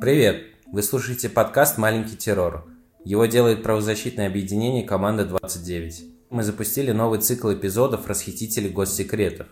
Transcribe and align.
Привет! 0.00 0.44
Вы 0.72 0.82
слушаете 0.82 1.28
подкаст 1.28 1.76
«Маленький 1.76 2.16
террор». 2.16 2.64
Его 3.04 3.26
делает 3.26 3.62
правозащитное 3.62 4.28
объединение 4.28 4.82
«Команда 4.82 5.24
29». 5.24 5.92
Мы 6.30 6.42
запустили 6.42 6.90
новый 6.90 7.20
цикл 7.20 7.52
эпизодов 7.52 8.06
«Расхитители 8.06 8.68
госсекретов». 8.68 9.48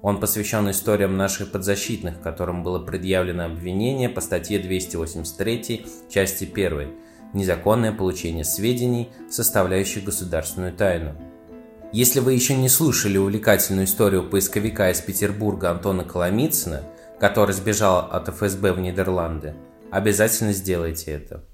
Он 0.00 0.18
посвящен 0.18 0.70
историям 0.70 1.18
наших 1.18 1.52
подзащитных, 1.52 2.22
которым 2.22 2.62
было 2.62 2.78
предъявлено 2.78 3.44
обвинение 3.44 4.08
по 4.08 4.22
статье 4.22 4.58
283 4.58 5.86
части 6.08 6.50
1 6.50 6.88
«Незаконное 7.34 7.92
получение 7.92 8.46
сведений, 8.46 9.10
составляющих 9.30 10.04
государственную 10.04 10.72
тайну». 10.72 11.12
Если 11.92 12.20
вы 12.20 12.32
еще 12.32 12.56
не 12.56 12.70
слушали 12.70 13.18
увлекательную 13.18 13.84
историю 13.84 14.26
поисковика 14.26 14.90
из 14.90 15.02
Петербурга 15.02 15.70
Антона 15.70 16.02
Коломицына, 16.02 16.82
который 17.20 17.52
сбежал 17.52 18.08
от 18.10 18.30
ФСБ 18.30 18.72
в 18.72 18.80
Нидерланды, 18.80 19.54
обязательно 19.92 20.52
сделайте 20.52 21.12
это. 21.12 21.44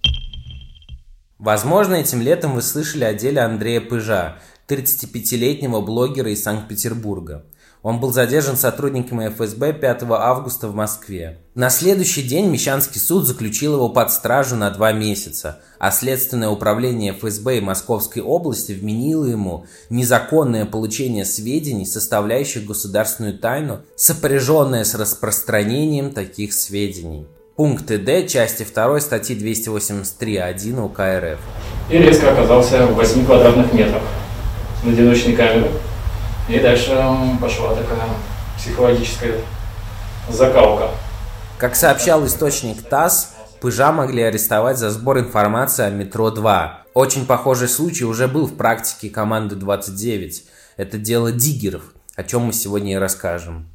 Возможно, 1.38 1.96
этим 1.96 2.22
летом 2.22 2.54
вы 2.54 2.62
слышали 2.62 3.04
о 3.04 3.12
деле 3.12 3.42
Андрея 3.42 3.82
Пыжа, 3.82 4.38
35-летнего 4.68 5.80
блогера 5.82 6.30
из 6.30 6.42
Санкт-Петербурга– 6.42 7.44
он 7.82 8.00
был 8.00 8.12
задержан 8.12 8.56
сотрудниками 8.56 9.28
ФСБ 9.28 9.72
5 9.72 10.02
августа 10.10 10.68
в 10.68 10.74
Москве. 10.74 11.38
На 11.54 11.70
следующий 11.70 12.22
день 12.22 12.50
Мещанский 12.50 13.00
суд 13.00 13.24
заключил 13.24 13.74
его 13.74 13.88
под 13.88 14.10
стражу 14.10 14.56
на 14.56 14.70
два 14.70 14.92
месяца, 14.92 15.60
а 15.78 15.92
Следственное 15.92 16.48
управление 16.48 17.12
ФСБ 17.12 17.58
и 17.58 17.60
Московской 17.60 18.20
области 18.20 18.72
вменило 18.72 19.24
ему 19.24 19.66
незаконное 19.90 20.66
получение 20.66 21.24
сведений, 21.24 21.86
составляющих 21.86 22.66
государственную 22.66 23.38
тайну, 23.38 23.80
сопряженное 23.94 24.82
с 24.82 24.94
распространением 24.94 26.12
таких 26.12 26.54
сведений. 26.54 27.26
Пункты 27.58 27.98
Д 27.98 28.28
части 28.28 28.64
2 28.64 29.00
статьи 29.00 29.36
283.1 29.36 30.80
УК 30.80 31.00
РФ. 31.00 31.40
И 31.90 31.98
резко 31.98 32.30
оказался 32.30 32.86
в 32.86 32.94
8 32.94 33.26
квадратных 33.26 33.72
метрах 33.72 34.02
с 34.80 34.86
одиночной 34.86 35.32
камерой 35.34 35.72
и 36.48 36.60
дальше 36.60 36.96
пошла 37.40 37.74
такая 37.74 38.10
психологическая 38.56 39.40
закалка. 40.30 40.90
Как 41.58 41.74
сообщал 41.74 42.24
источник 42.24 42.80
ТАСС, 42.88 43.34
Пыжа 43.60 43.90
могли 43.90 44.22
арестовать 44.22 44.78
за 44.78 44.90
сбор 44.90 45.18
информации 45.18 45.84
о 45.84 45.90
метро-2. 45.90 46.68
Очень 46.94 47.26
похожий 47.26 47.66
случай 47.66 48.04
уже 48.04 48.28
был 48.28 48.46
в 48.46 48.54
практике 48.54 49.10
команды 49.10 49.56
29. 49.56 50.44
Это 50.76 50.96
дело 50.96 51.32
диггеров, 51.32 51.82
о 52.14 52.22
чем 52.22 52.42
мы 52.42 52.52
сегодня 52.52 52.92
и 52.92 52.98
расскажем. 52.98 53.66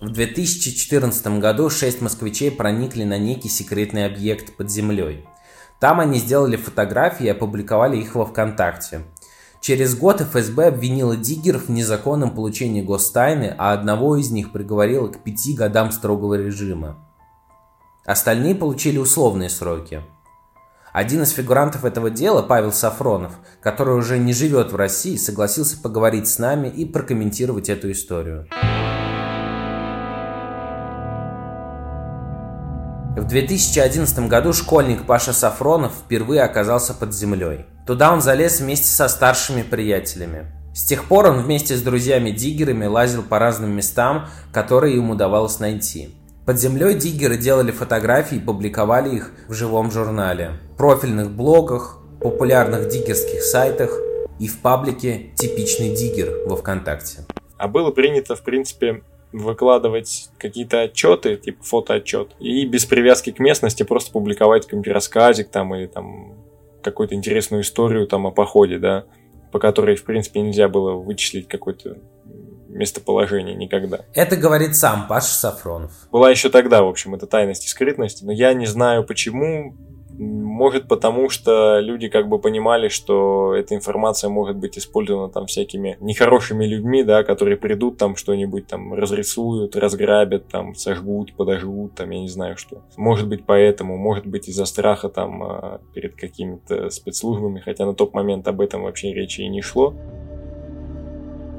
В 0.00 0.08
2014 0.08 1.38
году 1.40 1.68
шесть 1.68 2.00
москвичей 2.00 2.50
проникли 2.50 3.04
на 3.04 3.18
некий 3.18 3.50
секретный 3.50 4.06
объект 4.06 4.56
под 4.56 4.70
землей. 4.70 5.26
Там 5.78 6.00
они 6.00 6.18
сделали 6.18 6.56
фотографии 6.56 7.26
и 7.26 7.28
опубликовали 7.28 7.98
их 7.98 8.14
во 8.14 8.24
ВКонтакте. 8.24 9.02
Через 9.60 9.94
год 9.94 10.22
ФСБ 10.22 10.68
обвинила 10.68 11.16
диггеров 11.16 11.66
в 11.66 11.70
незаконном 11.70 12.30
получении 12.30 12.80
гостайны, 12.80 13.54
а 13.58 13.74
одного 13.74 14.16
из 14.16 14.30
них 14.30 14.52
приговорила 14.52 15.08
к 15.08 15.22
пяти 15.22 15.52
годам 15.52 15.92
строгого 15.92 16.32
режима. 16.32 17.06
Остальные 18.06 18.54
получили 18.54 18.96
условные 18.96 19.50
сроки. 19.50 20.02
Один 20.94 21.24
из 21.24 21.30
фигурантов 21.30 21.84
этого 21.84 22.08
дела, 22.08 22.40
Павел 22.40 22.72
Сафронов, 22.72 23.34
который 23.60 23.96
уже 23.96 24.18
не 24.18 24.32
живет 24.32 24.72
в 24.72 24.76
России, 24.76 25.16
согласился 25.16 25.78
поговорить 25.78 26.26
с 26.26 26.38
нами 26.38 26.68
и 26.68 26.86
прокомментировать 26.86 27.68
эту 27.68 27.92
историю. 27.92 28.48
В 33.20 33.26
2011 33.26 34.28
году 34.28 34.54
школьник 34.54 35.04
Паша 35.04 35.34
Сафронов 35.34 35.92
впервые 35.92 36.40
оказался 36.40 36.94
под 36.94 37.12
землей. 37.12 37.66
Туда 37.86 38.14
он 38.14 38.22
залез 38.22 38.60
вместе 38.60 38.86
со 38.86 39.08
старшими 39.08 39.60
приятелями. 39.60 40.46
С 40.74 40.84
тех 40.86 41.04
пор 41.04 41.26
он 41.26 41.42
вместе 41.42 41.76
с 41.76 41.82
друзьями-диггерами 41.82 42.86
лазил 42.86 43.22
по 43.22 43.38
разным 43.38 43.72
местам, 43.72 44.28
которые 44.54 44.96
им 44.96 45.10
удавалось 45.10 45.60
найти. 45.60 46.16
Под 46.46 46.58
землей 46.58 46.94
диггеры 46.94 47.36
делали 47.36 47.72
фотографии 47.72 48.38
и 48.38 48.40
публиковали 48.40 49.14
их 49.14 49.32
в 49.48 49.52
живом 49.52 49.90
журнале, 49.90 50.52
профильных 50.78 51.30
блогах, 51.30 51.98
популярных 52.22 52.88
диггерских 52.88 53.42
сайтах 53.42 53.90
и 54.38 54.48
в 54.48 54.60
паблике 54.60 55.32
«Типичный 55.36 55.94
диггер» 55.94 56.46
во 56.46 56.56
ВКонтакте. 56.56 57.26
А 57.58 57.68
было 57.68 57.90
принято, 57.90 58.34
в 58.34 58.42
принципе, 58.42 59.02
выкладывать 59.32 60.30
какие-то 60.38 60.82
отчеты, 60.82 61.36
типа 61.36 61.62
фотоотчет, 61.62 62.32
и 62.40 62.66
без 62.66 62.84
привязки 62.84 63.30
к 63.30 63.38
местности 63.38 63.82
просто 63.82 64.12
публиковать 64.12 64.64
какой-нибудь 64.64 64.92
рассказик 64.92 65.50
там 65.50 65.74
или 65.74 65.86
там 65.86 66.34
какую-то 66.82 67.14
интересную 67.14 67.62
историю 67.62 68.06
там 68.06 68.26
о 68.26 68.30
походе, 68.30 68.78
да, 68.78 69.04
по 69.52 69.58
которой, 69.58 69.96
в 69.96 70.04
принципе, 70.04 70.40
нельзя 70.40 70.68
было 70.68 70.92
вычислить 70.92 71.48
какое-то 71.48 71.98
местоположение 72.68 73.54
никогда. 73.54 74.00
Это 74.14 74.36
говорит 74.36 74.76
сам 74.76 75.06
Паша 75.08 75.34
Сафронов. 75.34 75.92
Была 76.10 76.30
еще 76.30 76.50
тогда, 76.50 76.82
в 76.82 76.88
общем, 76.88 77.14
это 77.14 77.26
тайность 77.26 77.66
и 77.66 77.68
скрытность, 77.68 78.22
но 78.22 78.32
я 78.32 78.52
не 78.54 78.66
знаю 78.66 79.04
почему, 79.04 79.74
может, 80.20 80.86
потому 80.86 81.30
что 81.30 81.80
люди 81.80 82.08
как 82.08 82.28
бы 82.28 82.38
понимали, 82.38 82.88
что 82.88 83.54
эта 83.54 83.74
информация 83.74 84.28
может 84.28 84.56
быть 84.56 84.76
использована 84.76 85.32
там 85.32 85.46
всякими 85.46 85.96
нехорошими 86.00 86.66
людьми, 86.66 87.02
да, 87.02 87.24
которые 87.24 87.56
придут 87.56 87.96
там 87.96 88.16
что-нибудь 88.16 88.66
там 88.66 88.92
разрисуют, 88.92 89.76
разграбят, 89.76 90.46
там 90.48 90.74
сожгут, 90.74 91.34
подожгут, 91.34 91.94
там 91.94 92.10
я 92.10 92.20
не 92.20 92.28
знаю 92.28 92.58
что. 92.58 92.82
Может 92.98 93.28
быть 93.28 93.46
поэтому, 93.46 93.96
может 93.96 94.26
быть 94.26 94.46
из-за 94.46 94.66
страха 94.66 95.08
там 95.08 95.42
а, 95.42 95.80
перед 95.94 96.16
какими-то 96.16 96.90
спецслужбами, 96.90 97.60
хотя 97.60 97.86
на 97.86 97.94
тот 97.94 98.12
момент 98.12 98.46
об 98.46 98.60
этом 98.60 98.82
вообще 98.82 99.14
речи 99.14 99.40
и 99.40 99.48
не 99.48 99.62
шло. 99.62 99.94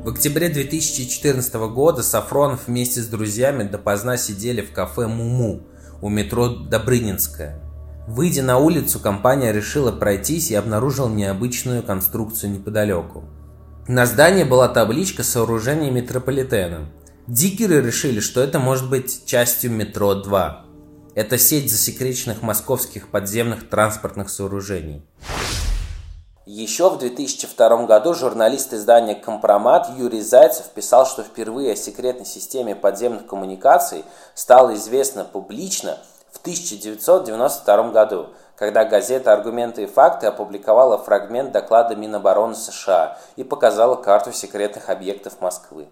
В 0.03 0.09
октябре 0.09 0.49
2014 0.49 1.55
года 1.73 2.03
Сафронов 2.03 2.67
вместе 2.67 2.99
с 3.01 3.07
друзьями 3.07 3.63
допоздна 3.63 4.17
сидели 4.17 4.61
в 4.61 4.71
кафе 4.71 5.07
«Муму» 5.07 5.61
у 6.03 6.09
метро 6.09 6.47
Добрынинская. 6.47 7.70
Выйдя 8.13 8.43
на 8.43 8.57
улицу, 8.57 8.99
компания 8.99 9.53
решила 9.53 9.89
пройтись 9.93 10.51
и 10.51 10.55
обнаружила 10.55 11.07
необычную 11.07 11.81
конструкцию 11.81 12.51
неподалеку. 12.51 13.23
На 13.87 14.05
здании 14.05 14.43
была 14.43 14.67
табличка 14.67 15.23
сооружения 15.23 15.91
метрополитена. 15.91 16.91
Дикеры 17.27 17.81
решили, 17.81 18.19
что 18.19 18.41
это 18.41 18.59
может 18.59 18.89
быть 18.89 19.25
частью 19.25 19.71
метро 19.71 20.13
2. 20.13 20.65
Это 21.15 21.37
сеть 21.37 21.71
засекреченных 21.71 22.41
московских 22.41 23.07
подземных 23.11 23.69
транспортных 23.69 24.29
сооружений. 24.29 25.05
Еще 26.45 26.89
в 26.89 26.99
2002 26.99 27.85
году 27.85 28.13
журналист 28.13 28.73
издания 28.73 29.15
«Компромат» 29.15 29.87
Юрий 29.97 30.21
Зайцев 30.21 30.65
писал, 30.75 31.05
что 31.05 31.23
впервые 31.23 31.71
о 31.71 31.75
секретной 31.77 32.25
системе 32.25 32.75
подземных 32.75 33.25
коммуникаций 33.25 34.03
стало 34.35 34.75
известно 34.75 35.23
публично– 35.23 35.97
1992 36.41 37.91
году, 37.91 38.29
когда 38.55 38.85
газета 38.85 39.33
«Аргументы 39.33 39.83
и 39.83 39.87
факты» 39.87 40.27
опубликовала 40.27 40.97
фрагмент 40.97 41.51
доклада 41.51 41.95
Минобороны 41.95 42.55
США 42.55 43.17
и 43.35 43.43
показала 43.43 43.95
карту 43.95 44.31
секретных 44.33 44.89
объектов 44.89 45.41
Москвы. 45.41 45.87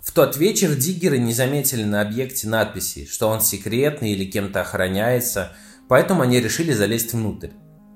В 0.00 0.12
тот 0.12 0.36
вечер 0.36 0.74
диггеры 0.74 1.18
не 1.18 1.32
заметили 1.32 1.84
на 1.84 2.00
объекте 2.00 2.48
надписи, 2.48 3.06
что 3.06 3.28
он 3.28 3.40
секретный 3.40 4.12
или 4.12 4.24
кем-то 4.24 4.62
охраняется, 4.62 5.52
поэтому 5.88 6.22
они 6.22 6.40
решили 6.40 6.72
залезть 6.72 7.12
внутрь. 7.12 7.50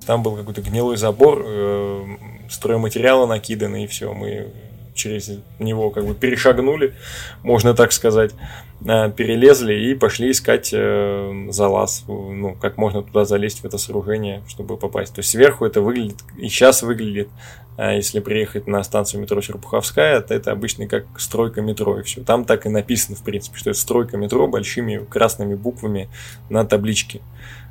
Там 0.07 0.23
был 0.23 0.37
какой-то 0.37 0.63
гнилой 0.63 0.97
забор, 0.97 1.43
э, 1.47 2.05
стройматериалы 2.51 3.27
накиданы, 3.27 3.85
и 3.85 3.87
все, 3.87 4.13
мы 4.13 4.53
через 4.95 5.31
него 5.59 5.91
как 5.91 6.07
бы 6.07 6.15
перешагнули, 6.15 6.95
можно 7.43 7.75
так 7.75 7.93
сказать, 7.93 8.33
э, 8.85 9.11
перелезли 9.11 9.75
и 9.75 9.95
пошли 9.95 10.31
искать 10.31 10.71
э, 10.73 11.47
залаз, 11.51 12.05
ну, 12.07 12.57
как 12.61 12.77
можно 12.77 13.03
туда 13.03 13.25
залезть 13.25 13.61
в 13.61 13.65
это 13.65 13.79
сооружение, 13.79 14.43
чтобы 14.49 14.77
попасть. 14.77 15.15
То 15.15 15.21
есть 15.21 15.31
сверху 15.31 15.65
это 15.65 15.81
выглядит, 15.81 16.19
и 16.39 16.49
сейчас 16.49 16.83
выглядит, 16.83 17.29
а 17.77 17.93
если 17.93 18.21
приехать 18.21 18.67
на 18.67 18.83
станцию 18.83 19.23
метро 19.23 19.41
Черпуховская, 19.41 20.21
то 20.21 20.35
это 20.35 20.53
обычно 20.53 20.87
как 20.87 21.07
стройка 21.19 21.63
метро 21.63 21.99
и 21.99 22.03
все. 22.03 22.23
Там 22.23 22.45
так 22.45 22.67
и 22.67 22.69
написано, 22.69 23.17
в 23.17 23.23
принципе, 23.23 23.57
что 23.57 23.71
это 23.71 23.79
стройка 23.79 24.17
метро 24.17 24.47
большими 24.47 25.05
красными 25.09 25.55
буквами 25.55 26.11
на 26.51 26.67
табличке. 26.67 27.23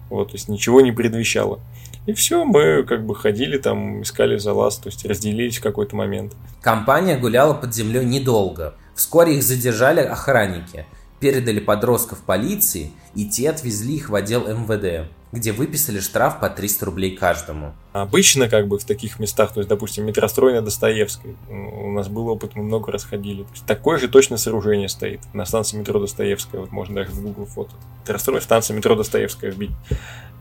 Вот, 0.09 0.29
то 0.29 0.35
есть 0.35 0.49
ничего 0.49 0.81
не 0.81 0.91
предвещало. 0.91 1.59
И 2.07 2.13
все, 2.13 2.43
мы 2.45 2.83
как 2.83 3.05
бы 3.05 3.15
ходили 3.15 3.57
там, 3.57 4.01
искали 4.01 4.37
залаз, 4.37 4.77
то 4.77 4.89
есть 4.89 5.05
разделились 5.05 5.59
в 5.59 5.63
какой-то 5.63 5.95
момент. 5.95 6.33
Компания 6.61 7.17
гуляла 7.17 7.53
под 7.53 7.75
землей 7.75 8.05
недолго. 8.05 8.73
Вскоре 8.95 9.37
их 9.37 9.43
задержали 9.43 10.01
охранники, 10.01 10.85
передали 11.19 11.59
подростков 11.59 12.23
полиции, 12.23 12.91
и 13.13 13.25
те 13.25 13.49
отвезли 13.49 13.95
их 13.95 14.09
в 14.09 14.15
отдел 14.15 14.47
МВД. 14.47 15.09
где 15.31 15.53
выписали 15.53 15.99
штраф 15.99 16.39
по 16.39 16.49
300 16.49 16.85
рублей 16.85 17.15
каждому. 17.15 17.73
Обычно, 17.93 18.49
как 18.49 18.67
бы 18.67 18.77
в 18.77 18.83
таких 18.83 19.19
местах, 19.19 19.53
то 19.53 19.61
есть, 19.61 19.69
допустим, 19.69 20.05
метрострой 20.05 20.53
на 20.53 20.61
Достоевской, 20.61 21.35
у 21.49 21.91
нас 21.91 22.09
был 22.09 22.27
опыт, 22.27 22.55
мы 22.55 22.63
много 22.63 22.91
раз 22.91 23.03
ходили. 23.05 23.43
То 23.43 23.51
есть, 23.51 23.65
такое 23.65 23.97
же 23.97 24.07
точно 24.07 24.37
сооружение 24.37 24.89
стоит 24.89 25.21
на 25.33 25.45
станции 25.45 25.77
метро 25.77 25.99
Достоевская, 25.99 26.61
вот 26.61 26.71
можно 26.71 26.95
даже 26.95 27.11
в 27.11 27.21
Google 27.21 27.45
фото. 27.45 27.71
Метрострой, 28.01 28.41
станция 28.41 28.75
метро 28.75 28.95
Достоевская 28.95 29.51
вбить. 29.51 29.71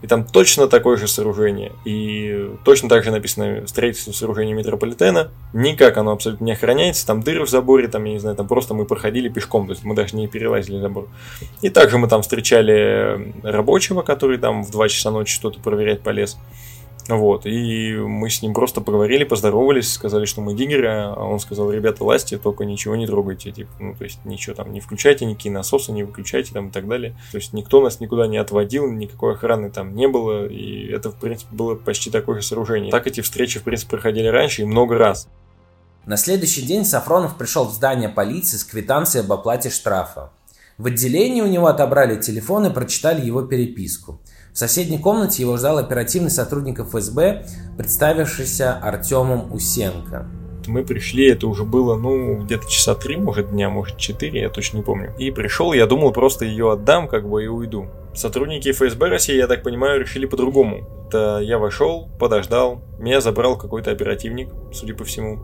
И 0.02 0.06
там 0.06 0.24
точно 0.24 0.66
такое 0.66 0.96
же 0.96 1.06
сооружение. 1.08 1.72
И 1.84 2.50
точно 2.64 2.88
так 2.88 3.04
же 3.04 3.10
написано 3.10 3.66
строительство 3.66 4.12
сооружения 4.12 4.54
метрополитена. 4.54 5.30
Никак 5.52 5.98
оно 5.98 6.12
абсолютно 6.12 6.44
не 6.44 6.52
охраняется. 6.52 7.06
Там 7.06 7.22
дыры 7.22 7.44
в 7.44 7.50
заборе, 7.50 7.86
там, 7.88 8.04
я 8.04 8.12
не 8.14 8.18
знаю, 8.18 8.36
там 8.36 8.48
просто 8.48 8.72
мы 8.72 8.86
проходили 8.86 9.28
пешком. 9.28 9.66
То 9.66 9.72
есть 9.72 9.84
мы 9.84 9.94
даже 9.94 10.16
не 10.16 10.26
перелазили 10.26 10.80
забор. 10.80 11.08
И 11.60 11.68
также 11.68 11.98
мы 11.98 12.08
там 12.08 12.22
встречали 12.22 13.32
рабочего, 13.42 14.02
который 14.02 14.38
там 14.38 14.64
в 14.64 14.70
2 14.70 14.88
часа 14.88 15.10
ночи 15.10 15.34
что-то 15.34 15.60
проверять 15.60 16.00
полез. 16.00 16.38
Вот, 17.16 17.46
и 17.46 17.94
мы 17.96 18.30
с 18.30 18.42
ним 18.42 18.54
просто 18.54 18.80
поговорили, 18.80 19.24
поздоровались, 19.24 19.92
сказали, 19.92 20.24
что 20.24 20.40
мы 20.40 20.54
диггеры, 20.54 20.88
а 20.88 21.24
он 21.24 21.40
сказал, 21.40 21.70
ребята, 21.70 22.04
лазьте, 22.04 22.38
только 22.38 22.64
ничего 22.64 22.96
не 22.96 23.06
трогайте, 23.06 23.50
типа, 23.50 23.70
ну, 23.78 23.94
то 23.94 24.04
есть 24.04 24.24
ничего 24.24 24.54
там 24.54 24.72
не 24.72 24.80
включайте, 24.80 25.24
никакие 25.24 25.52
насосы 25.52 25.92
не 25.92 26.04
выключайте 26.04 26.52
там 26.52 26.68
и 26.68 26.70
так 26.70 26.86
далее. 26.88 27.16
То 27.32 27.38
есть 27.38 27.52
никто 27.52 27.80
нас 27.80 28.00
никуда 28.00 28.26
не 28.26 28.38
отводил, 28.38 28.90
никакой 28.90 29.34
охраны 29.34 29.70
там 29.70 29.94
не 29.94 30.08
было, 30.08 30.46
и 30.46 30.86
это, 30.86 31.10
в 31.10 31.16
принципе, 31.16 31.54
было 31.54 31.74
почти 31.74 32.10
такое 32.10 32.40
же 32.40 32.46
сооружение. 32.46 32.90
Так 32.90 33.06
эти 33.06 33.20
встречи, 33.20 33.58
в 33.58 33.62
принципе, 33.62 33.90
проходили 33.90 34.26
раньше 34.28 34.62
и 34.62 34.64
много 34.64 34.98
раз. 34.98 35.28
На 36.06 36.16
следующий 36.16 36.62
день 36.62 36.84
Сафронов 36.84 37.36
пришел 37.36 37.66
в 37.66 37.72
здание 37.72 38.08
полиции 38.08 38.56
с 38.56 38.64
квитанцией 38.64 39.24
об 39.24 39.32
оплате 39.32 39.70
штрафа. 39.70 40.32
В 40.78 40.86
отделении 40.86 41.42
у 41.42 41.46
него 41.46 41.66
отобрали 41.66 42.18
телефон 42.18 42.66
и 42.66 42.72
прочитали 42.72 43.24
его 43.24 43.42
переписку. 43.42 44.18
В 44.52 44.58
соседней 44.58 44.98
комнате 44.98 45.42
его 45.42 45.56
ждал 45.56 45.78
оперативный 45.78 46.30
сотрудник 46.30 46.80
ФСБ, 46.80 47.46
представившийся 47.78 48.74
Артемом 48.74 49.52
Усенко. 49.52 50.26
Мы 50.66 50.84
пришли, 50.84 51.30
это 51.30 51.46
уже 51.46 51.64
было, 51.64 51.96
ну, 51.96 52.42
где-то 52.42 52.68
часа 52.68 52.94
три, 52.94 53.16
может, 53.16 53.50
дня, 53.50 53.70
может, 53.70 53.96
четыре, 53.96 54.42
я 54.42 54.50
точно 54.50 54.78
не 54.78 54.82
помню. 54.82 55.14
И 55.18 55.30
пришел, 55.30 55.72
я 55.72 55.86
думал, 55.86 56.12
просто 56.12 56.44
ее 56.44 56.72
отдам, 56.72 57.08
как 57.08 57.28
бы, 57.28 57.44
и 57.44 57.46
уйду. 57.46 57.86
Сотрудники 58.14 58.72
ФСБ 58.72 59.08
России, 59.08 59.36
я 59.36 59.46
так 59.46 59.62
понимаю, 59.62 60.00
решили 60.00 60.26
по-другому. 60.26 61.06
Это 61.08 61.40
я 61.42 61.58
вошел, 61.58 62.08
подождал, 62.18 62.82
меня 62.98 63.20
забрал 63.20 63.56
какой-то 63.56 63.90
оперативник, 63.90 64.50
судя 64.72 64.94
по 64.94 65.04
всему, 65.04 65.38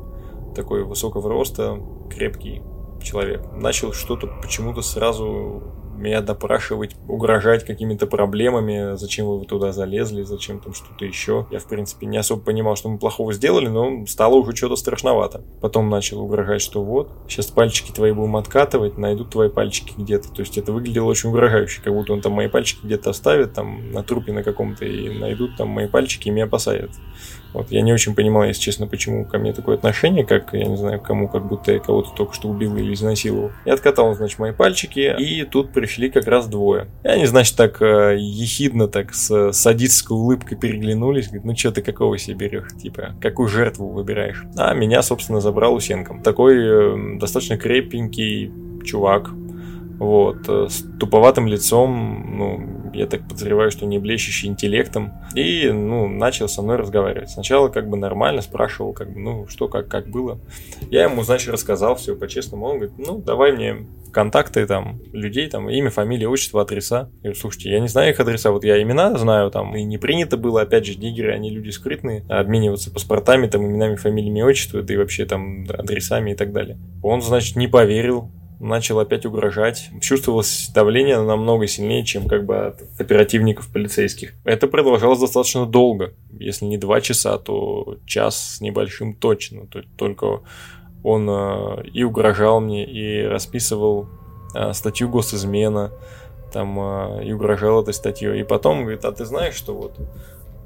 такой 0.54 0.84
высокого 0.84 1.28
роста, 1.28 1.78
крепкий 2.10 2.62
человек. 3.02 3.42
Начал 3.52 3.92
что-то 3.92 4.28
почему-то 4.42 4.82
сразу 4.82 5.62
меня 5.98 6.20
допрашивать, 6.20 6.96
угрожать 7.08 7.64
какими-то 7.64 8.06
проблемами, 8.06 8.96
зачем 8.96 9.26
вы 9.26 9.44
туда 9.44 9.72
залезли, 9.72 10.22
зачем 10.22 10.60
там 10.60 10.74
что-то 10.74 11.04
еще. 11.04 11.46
Я, 11.50 11.58
в 11.58 11.66
принципе, 11.66 12.06
не 12.06 12.18
особо 12.18 12.42
понимал, 12.42 12.76
что 12.76 12.88
мы 12.88 12.98
плохого 12.98 13.32
сделали, 13.32 13.68
но 13.68 14.06
стало 14.06 14.34
уже 14.34 14.54
что-то 14.54 14.76
страшновато. 14.76 15.42
Потом 15.60 15.88
начал 15.88 16.20
угрожать, 16.20 16.60
что 16.60 16.82
вот, 16.82 17.10
сейчас 17.28 17.46
пальчики 17.46 17.92
твои 17.92 18.12
будем 18.12 18.36
откатывать, 18.36 18.98
найдут 18.98 19.30
твои 19.30 19.48
пальчики 19.48 19.94
где-то. 19.96 20.30
То 20.32 20.40
есть 20.40 20.58
это 20.58 20.72
выглядело 20.72 21.06
очень 21.06 21.30
угрожающе, 21.30 21.82
как 21.82 21.92
будто 21.92 22.12
он 22.12 22.20
там 22.20 22.32
мои 22.32 22.48
пальчики 22.48 22.80
где-то 22.84 23.10
оставит, 23.10 23.54
там 23.54 23.90
на 23.92 24.02
трупе 24.02 24.32
на 24.32 24.42
каком-то, 24.42 24.84
и 24.84 25.08
найдут 25.18 25.56
там 25.56 25.68
мои 25.68 25.88
пальчики 25.88 26.28
и 26.28 26.30
меня 26.30 26.46
посадят. 26.46 26.90
Вот 27.52 27.70
я 27.70 27.82
не 27.82 27.92
очень 27.92 28.14
понимал, 28.14 28.44
если 28.44 28.60
честно, 28.60 28.86
почему 28.86 29.24
ко 29.24 29.38
мне 29.38 29.52
такое 29.52 29.76
отношение, 29.76 30.24
как, 30.24 30.52
я 30.52 30.64
не 30.64 30.76
знаю, 30.76 31.00
кому, 31.00 31.28
как 31.28 31.46
будто 31.46 31.72
я 31.72 31.78
кого-то 31.78 32.10
только 32.16 32.34
что 32.34 32.48
убил 32.48 32.76
или 32.76 32.92
изнасиловал. 32.92 33.50
Я 33.64 33.74
откатал, 33.74 34.14
значит, 34.14 34.38
мои 34.38 34.52
пальчики, 34.52 35.14
и 35.18 35.44
тут 35.44 35.72
пришли 35.72 36.10
как 36.10 36.26
раз 36.26 36.46
двое. 36.48 36.88
И 37.02 37.08
они, 37.08 37.26
значит, 37.26 37.56
так 37.56 37.80
э, 37.80 38.16
ехидно, 38.18 38.88
так 38.88 39.14
с 39.14 39.52
садистской 39.52 40.16
улыбкой 40.16 40.56
переглянулись, 40.56 41.26
говорят, 41.26 41.44
ну 41.44 41.56
что 41.56 41.72
ты 41.72 41.82
какого 41.82 42.18
себе 42.18 42.36
берешь, 42.36 42.68
типа, 42.80 43.14
какую 43.20 43.48
жертву 43.48 43.88
выбираешь? 43.88 44.44
А 44.56 44.74
меня, 44.74 45.02
собственно, 45.02 45.40
забрал 45.40 45.74
Усенком. 45.74 46.22
Такой 46.22 46.56
э, 46.58 47.18
достаточно 47.18 47.56
крепенький 47.56 48.52
чувак, 48.84 49.30
вот, 49.98 50.48
э, 50.48 50.66
с 50.68 50.84
туповатым 50.98 51.46
лицом, 51.46 52.36
ну, 52.36 52.90
я 52.92 53.06
так 53.06 53.22
подозреваю, 53.28 53.70
что 53.70 53.86
не 53.86 53.98
блещущий 53.98 54.48
интеллектом, 54.48 55.12
и, 55.34 55.70
ну, 55.70 56.08
начал 56.08 56.48
со 56.48 56.62
мной 56.62 56.76
разговаривать. 56.76 57.30
Сначала 57.30 57.68
как 57.68 57.88
бы 57.88 57.96
нормально 57.96 58.42
спрашивал, 58.42 58.92
как 58.92 59.12
бы, 59.12 59.20
ну, 59.20 59.46
что, 59.48 59.68
как, 59.68 59.88
как 59.88 60.08
было. 60.08 60.38
Я 60.90 61.04
ему, 61.04 61.22
значит, 61.22 61.50
рассказал 61.50 61.96
все 61.96 62.16
по-честному. 62.16 62.66
Он 62.66 62.78
говорит, 62.78 62.98
ну, 62.98 63.18
давай 63.18 63.52
мне 63.52 63.86
контакты 64.12 64.66
там 64.66 64.98
людей, 65.12 65.48
там, 65.48 65.68
имя, 65.68 65.90
фамилия, 65.90 66.28
отчество, 66.28 66.62
адреса. 66.62 67.10
Я 67.16 67.30
говорю, 67.30 67.38
слушайте, 67.38 67.70
я 67.70 67.80
не 67.80 67.88
знаю 67.88 68.12
их 68.12 68.20
адреса, 68.20 68.50
вот 68.50 68.64
я 68.64 68.80
имена 68.80 69.16
знаю, 69.18 69.50
там, 69.50 69.76
и 69.76 69.82
не 69.82 69.98
принято 69.98 70.36
было, 70.36 70.62
опять 70.62 70.86
же, 70.86 70.94
диггеры, 70.94 71.32
они 71.32 71.50
люди 71.50 71.68
скрытные, 71.68 72.24
обмениваться 72.28 72.90
паспортами, 72.90 73.46
там, 73.46 73.66
именами, 73.66 73.96
фамилиями, 73.96 74.40
отчеством, 74.40 74.86
да 74.86 74.94
и 74.94 74.96
вообще 74.96 75.26
там 75.26 75.66
адресами 75.68 76.30
и 76.30 76.34
так 76.34 76.52
далее. 76.52 76.78
Он, 77.02 77.20
значит, 77.20 77.56
не 77.56 77.68
поверил, 77.68 78.30
начал 78.60 78.98
опять 78.98 79.26
угрожать. 79.26 79.90
Чувствовалось 80.00 80.70
давление 80.74 81.20
намного 81.20 81.66
сильнее, 81.66 82.04
чем 82.04 82.28
как 82.28 82.44
бы 82.44 82.56
от 82.66 82.82
оперативников 82.98 83.70
полицейских. 83.72 84.34
Это 84.44 84.66
продолжалось 84.66 85.20
достаточно 85.20 85.66
долго. 85.66 86.14
Если 86.38 86.64
не 86.64 86.78
два 86.78 87.00
часа, 87.00 87.38
то 87.38 87.98
час 88.06 88.56
с 88.56 88.60
небольшим 88.60 89.14
точно. 89.14 89.66
То 89.66 89.82
только 89.96 90.40
он 91.02 91.28
э, 91.28 91.84
и 91.92 92.02
угрожал 92.02 92.60
мне, 92.60 92.84
и 92.84 93.22
расписывал 93.22 94.08
э, 94.54 94.72
статью 94.72 95.08
госизмена, 95.08 95.92
там, 96.52 96.78
э, 96.78 97.24
и 97.26 97.32
угрожал 97.32 97.82
этой 97.82 97.94
статьей. 97.94 98.40
И 98.40 98.44
потом 98.44 98.82
говорит, 98.82 99.04
а 99.04 99.12
ты 99.12 99.24
знаешь, 99.24 99.54
что 99.54 99.74
вот, 99.74 100.00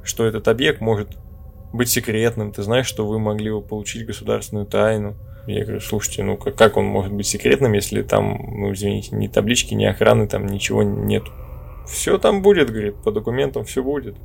что 0.02 0.24
этот 0.24 0.48
объект 0.48 0.80
может 0.80 1.18
быть 1.72 1.90
секретным, 1.90 2.52
ты 2.52 2.62
знаешь, 2.62 2.86
что 2.86 3.06
вы 3.06 3.18
могли 3.18 3.50
бы 3.50 3.60
получить 3.60 4.06
государственную 4.06 4.66
тайну. 4.66 5.14
Я 5.46 5.62
говорю, 5.62 5.80
слушайте, 5.80 6.22
ну 6.22 6.36
как, 6.36 6.56
как 6.56 6.76
он 6.76 6.84
может 6.86 7.12
быть 7.12 7.26
секретным, 7.26 7.72
если 7.72 8.02
там, 8.02 8.38
ну 8.52 8.72
извините, 8.72 9.14
ни 9.16 9.26
таблички, 9.26 9.74
ни 9.74 9.84
охраны, 9.84 10.26
там 10.26 10.46
ничего 10.46 10.82
нет. 10.82 11.24
Все 11.88 12.18
там 12.18 12.42
будет, 12.42 12.70
говорит, 12.70 12.96
по 13.02 13.10
документам 13.10 13.64
все 13.64 13.82
будет. 13.82 14.16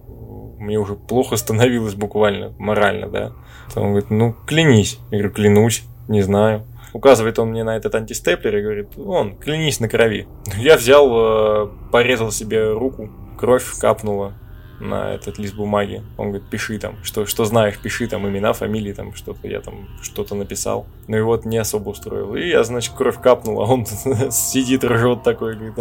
Мне 0.60 0.78
уже 0.78 0.96
плохо 0.96 1.36
становилось 1.36 1.96
буквально, 1.96 2.54
морально, 2.58 3.08
да. 3.08 3.34
Он 3.76 3.90
говорит, 3.90 4.10
ну 4.10 4.36
клянись. 4.46 5.00
Я 5.12 5.20
говорю, 5.20 5.34
клянусь, 5.34 5.84
не 6.08 6.22
знаю. 6.22 6.66
Указывает 6.94 7.40
он 7.40 7.50
мне 7.50 7.64
на 7.64 7.76
этот 7.76 7.96
антистеплер 7.96 8.56
и 8.56 8.62
говорит, 8.62 8.96
вон, 8.96 9.36
клянись 9.36 9.80
на 9.80 9.90
крови. 9.90 10.28
Я 10.58 10.78
взял, 10.78 11.10
э, 11.12 11.68
порезал 11.92 12.32
себе 12.32 12.72
руку, 12.72 13.10
кровь 13.38 13.66
капнула 13.80 14.34
на 14.80 15.14
этот 15.14 15.38
лист 15.38 15.56
бумаги. 15.56 16.04
Он 16.18 16.30
говорит, 16.30 16.50
пиши 16.50 16.78
там, 16.80 16.96
что, 17.04 17.26
что 17.26 17.46
знаешь, 17.46 17.78
пиши 17.78 18.08
там 18.08 18.28
имена, 18.28 18.54
фамилии, 18.54 18.94
там 18.94 19.14
что-то, 19.14 19.48
я 19.48 19.62
там 19.62 19.88
что-то 20.02 20.36
написал. 20.36 20.86
Ну 21.08 21.18
и 21.18 21.22
вот 21.22 21.46
не 21.46 21.58
особо 21.58 21.90
устроил. 21.90 22.36
И 22.36 22.48
я, 22.48 22.64
значит, 22.64 22.94
кровь 22.96 23.20
капнула, 23.20 23.66
а 23.66 23.72
он 23.72 23.86
сидит, 24.32 24.84
ржет 24.84 25.24
такой, 25.24 25.56
говорит, 25.56 25.78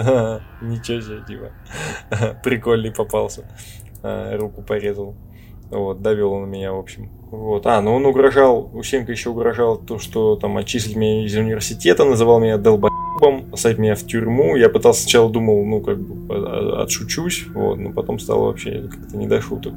ничего 0.62 1.00
себе, 1.00 1.25
типа, 1.26 2.40
прикольный 2.45 2.92
попался. 2.92 3.49
А, 4.02 4.37
руку 4.37 4.62
порезал. 4.62 5.14
Вот, 5.71 6.02
довел 6.02 6.33
он 6.33 6.49
меня, 6.49 6.73
в 6.73 6.78
общем. 6.78 7.11
Вот. 7.30 7.66
А, 7.66 7.80
ну 7.80 7.95
он 7.95 8.07
угрожал, 8.07 8.71
Усенко 8.75 9.11
еще 9.11 9.30
угрожал 9.30 9.76
то, 9.76 9.99
что 9.99 10.37
там 10.37 10.57
отчислить 10.57 10.95
меня 10.95 11.25
из 11.25 11.35
университета, 11.35 12.04
называл 12.04 12.38
меня 12.38 12.59
долбоебом, 13.14 13.50
посадить 13.50 13.78
меня 13.78 13.94
в 13.94 14.06
тюрьму. 14.06 14.56
Я 14.56 14.68
пытался 14.68 15.02
сначала 15.02 15.30
думал, 15.30 15.64
ну, 15.64 15.80
как 15.80 16.00
бы, 16.00 16.35
а, 16.35 16.83
отшучусь, 16.83 17.47
вот, 17.54 17.76
но 17.78 17.92
потом 17.92 18.18
стало 18.18 18.47
вообще 18.47 18.88
как-то 18.90 19.16
не 19.16 19.26
до 19.26 19.40
шуток. 19.40 19.75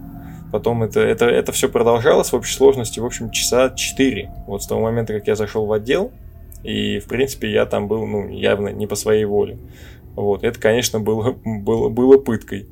Потом 0.51 0.83
это, 0.83 1.01
это, 1.01 1.25
это 1.25 1.51
все 1.51 1.67
продолжалось 1.67 2.31
в 2.31 2.35
общей 2.35 2.53
сложности, 2.53 2.99
в 2.99 3.05
общем, 3.05 3.31
часа 3.31 3.69
4. 3.69 4.31
Вот 4.47 4.63
с 4.63 4.67
того 4.67 4.81
момента, 4.81 5.13
как 5.13 5.27
я 5.27 5.35
зашел 5.35 5.65
в 5.65 5.71
отдел, 5.71 6.11
и, 6.63 6.99
в 6.99 7.05
принципе, 7.05 7.51
я 7.51 7.65
там 7.65 7.87
был, 7.87 8.05
ну, 8.07 8.29
явно 8.29 8.69
не 8.69 8.87
по 8.87 8.95
своей 8.95 9.25
воле. 9.25 9.57
Вот, 10.15 10.43
это, 10.43 10.59
конечно, 10.59 10.99
было, 10.99 11.35
было, 11.43 11.89
было 11.89 12.17
пыткой, 12.17 12.67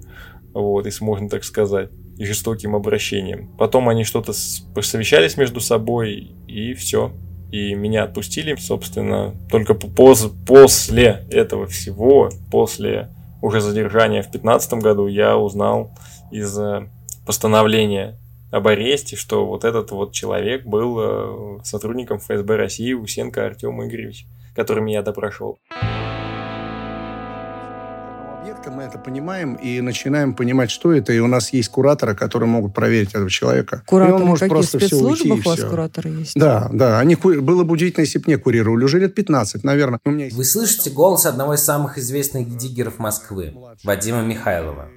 вот, 0.54 0.86
если 0.86 1.04
можно 1.04 1.30
так 1.30 1.44
сказать 1.44 1.90
и 2.18 2.24
жестоким 2.24 2.76
обращением. 2.76 3.50
Потом 3.58 3.90
они 3.90 4.06
что-то 4.06 4.32
посовещались 4.74 5.36
между 5.36 5.60
собой, 5.60 6.32
и 6.48 6.74
все. 6.74 7.12
И 7.56 7.74
меня 7.74 8.04
отпустили, 8.04 8.54
собственно, 8.56 9.34
только 9.50 9.76
поз 9.76 10.30
после 10.46 11.26
этого 11.32 11.68
всего, 11.68 12.30
после 12.52 13.08
уже 13.42 13.62
задержания 13.62 14.22
в 14.24 14.26
2015 14.26 14.74
году, 14.84 15.08
я 15.08 15.38
узнал 15.38 15.92
из 16.32 16.60
э, 16.60 16.90
постановления 17.26 18.20
об 18.52 18.68
аресте, 18.68 19.16
что 19.16 19.46
вот 19.46 19.64
этот 19.64 19.92
вот 19.92 20.12
человек 20.12 20.66
был 20.66 20.98
э, 21.00 21.60
сотрудником 21.64 22.20
ФСБ 22.20 22.58
России 22.58 22.92
Усенко 22.92 23.46
Артем 23.46 23.82
Игоревич, 23.82 24.26
который 24.54 24.84
меня 24.84 25.02
допрашивал 25.02 25.58
объекта, 28.46 28.70
мы 28.70 28.84
это 28.84 29.00
понимаем 29.00 29.56
и 29.56 29.82
начинаем 29.82 30.36
понимать, 30.36 30.70
что 30.70 30.94
это, 30.94 31.12
и 31.12 31.20
у 31.20 31.26
нас 31.26 31.52
есть 31.52 31.70
кураторы, 31.70 32.14
которые 32.14 32.48
могут 32.48 32.76
проверить 32.76 33.10
этого 33.10 33.30
человека. 33.30 33.82
Кураторы 33.88 34.20
и 34.20 34.22
он 34.22 34.28
может 34.28 34.42
какие? 34.42 34.54
просто 34.54 34.80
все 34.80 34.96
уйти, 34.98 35.32
у 35.32 35.42
вас 35.42 35.58
все. 35.58 35.68
кураторы 35.68 36.10
есть? 36.10 36.34
Да, 36.36 36.70
да. 36.72 37.00
Они, 37.00 37.16
было 37.16 37.64
бы 37.64 37.74
удивительно, 37.74 38.04
если 38.04 38.20
бы 38.20 38.26
не 38.28 38.38
курировали. 38.38 38.84
Уже 38.84 39.00
лет 39.00 39.16
15, 39.16 39.64
наверное. 39.64 40.00
У 40.06 40.12
меня 40.12 40.26
есть... 40.26 40.38
Вы 40.38 40.46
слышите 40.46 40.92
голос 40.92 41.26
одного 41.26 41.56
из 41.56 41.62
самых 41.62 41.98
известных 41.98 42.56
диггеров 42.56 43.00
Москвы, 43.00 43.56
Вадима 43.84 44.22
Михайлова. 44.22 44.90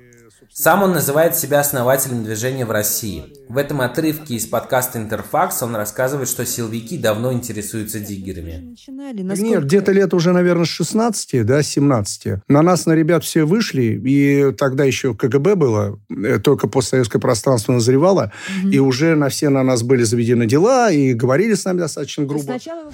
Сам 0.60 0.82
он 0.82 0.90
называет 0.90 1.36
себя 1.36 1.60
основателем 1.60 2.24
движения 2.24 2.66
в 2.66 2.72
России. 2.72 3.26
В 3.48 3.58
этом 3.58 3.80
отрывке 3.80 4.34
из 4.34 4.44
подкаста 4.46 4.98
«Интерфакс» 4.98 5.62
он 5.62 5.76
рассказывает, 5.76 6.28
что 6.28 6.44
силовики 6.44 6.98
давно 6.98 7.32
интересуются 7.32 8.00
диггерами. 8.00 8.74
Нет, 8.88 9.64
где-то 9.66 9.92
лет 9.92 10.12
уже, 10.14 10.32
наверное, 10.32 10.64
с 10.64 10.68
16, 10.68 11.46
да, 11.46 11.62
17. 11.62 12.42
На 12.48 12.62
нас, 12.62 12.86
на 12.86 12.94
ребят 12.94 13.22
все 13.22 13.44
вышли, 13.44 14.02
и 14.04 14.52
тогда 14.52 14.82
еще 14.82 15.14
КГБ 15.14 15.54
было, 15.54 16.00
э, 16.10 16.40
только 16.40 16.66
постсоветское 16.66 17.20
пространство 17.20 17.74
назревало, 17.74 18.32
угу. 18.60 18.70
и 18.70 18.80
уже 18.80 19.14
на 19.14 19.28
все 19.28 19.50
на 19.50 19.62
нас 19.62 19.84
были 19.84 20.02
заведены 20.02 20.46
дела, 20.46 20.90
и 20.90 21.14
говорили 21.14 21.54
с 21.54 21.64
нами 21.66 21.78
достаточно 21.78 22.24
грубо. 22.24 22.42
Сначала... 22.42 22.90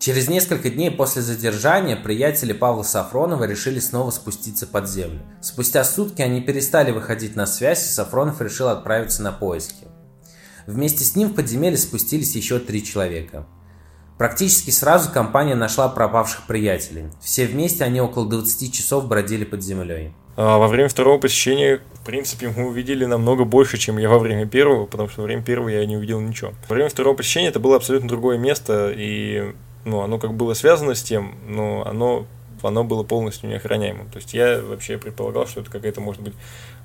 Через 0.00 0.30
несколько 0.30 0.70
дней 0.70 0.90
после 0.90 1.20
задержания 1.20 1.94
приятели 1.94 2.54
Павла 2.54 2.84
Сафронова 2.84 3.44
решили 3.44 3.80
снова 3.80 4.10
спуститься 4.10 4.66
под 4.66 4.88
землю. 4.88 5.20
Спустя 5.42 5.84
сутки 5.84 6.22
они 6.22 6.40
перестали 6.40 6.90
выходить 6.90 7.36
на 7.36 7.44
связь, 7.44 7.86
и 7.86 7.92
Сафронов 7.92 8.40
решил 8.40 8.68
отправиться 8.68 9.22
на 9.22 9.30
поиски. 9.30 9.88
Вместе 10.66 11.04
с 11.04 11.16
ним 11.16 11.28
в 11.28 11.34
подземелье 11.34 11.76
спустились 11.76 12.34
еще 12.34 12.60
три 12.60 12.82
человека. 12.82 13.46
Практически 14.16 14.70
сразу 14.70 15.12
компания 15.12 15.54
нашла 15.54 15.90
пропавших 15.90 16.46
приятелей. 16.46 17.10
Все 17.20 17.44
вместе 17.44 17.84
они 17.84 18.00
около 18.00 18.26
20 18.26 18.72
часов 18.72 19.06
бродили 19.06 19.44
под 19.44 19.62
землей. 19.62 20.14
А 20.34 20.56
во 20.56 20.68
время 20.68 20.88
второго 20.88 21.18
посещения, 21.18 21.82
в 21.92 22.06
принципе, 22.06 22.48
мы 22.48 22.68
увидели 22.68 23.04
намного 23.04 23.44
больше, 23.44 23.76
чем 23.76 23.98
я 23.98 24.08
во 24.08 24.18
время 24.18 24.46
первого, 24.46 24.86
потому 24.86 25.10
что 25.10 25.20
во 25.20 25.26
время 25.26 25.42
первого 25.42 25.68
я 25.68 25.84
не 25.84 25.98
увидел 25.98 26.20
ничего. 26.20 26.52
Во 26.70 26.74
время 26.74 26.88
второго 26.88 27.16
посещения 27.16 27.48
это 27.48 27.60
было 27.60 27.76
абсолютно 27.76 28.08
другое 28.08 28.38
место, 28.38 28.94
и 28.96 29.52
ну, 29.84 30.00
оно 30.00 30.18
как 30.18 30.34
было 30.34 30.54
связано 30.54 30.94
с 30.94 31.02
тем, 31.02 31.36
но 31.46 31.86
оно, 31.86 32.26
оно 32.62 32.84
было 32.84 33.02
полностью 33.02 33.48
неохраняемым. 33.48 34.10
То 34.10 34.18
есть 34.18 34.34
я 34.34 34.60
вообще 34.60 34.98
предполагал, 34.98 35.46
что 35.46 35.60
это 35.60 35.70
какая-то, 35.70 36.00
может 36.00 36.22
быть, 36.22 36.34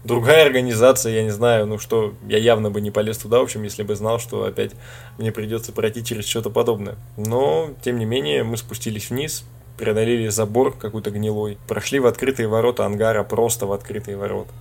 другая 0.03 0.45
организация, 0.45 1.13
я 1.13 1.23
не 1.23 1.31
знаю, 1.31 1.65
ну 1.65 1.79
что, 1.79 2.13
я 2.27 2.37
явно 2.37 2.71
бы 2.71 2.79
не 2.79 2.91
полез 2.91 3.17
туда, 3.17 3.39
в 3.39 3.43
общем, 3.43 3.63
если 3.63 3.83
бы 3.83 3.95
знал, 3.95 4.19
что 4.19 4.45
опять 4.45 4.71
мне 5.17 5.31
придется 5.31 5.71
пройти 5.71 6.03
через 6.03 6.25
что-то 6.25 6.49
подобное. 6.49 6.95
Но, 7.17 7.71
тем 7.83 7.99
не 7.99 8.05
менее, 8.05 8.43
мы 8.43 8.57
спустились 8.57 9.09
вниз, 9.09 9.43
преодолели 9.77 10.29
забор 10.29 10.77
какой-то 10.77 11.11
гнилой, 11.11 11.57
прошли 11.67 11.99
в 11.99 12.05
открытые 12.05 12.47
ворота 12.47 12.85
ангара, 12.85 13.23
просто 13.23 13.65
в 13.65 13.73
открытые 13.73 14.17
ворота. 14.17 14.53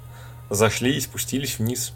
Зашли 0.50 0.96
и 0.96 1.00
спустились 1.00 1.58
вниз. 1.58 1.92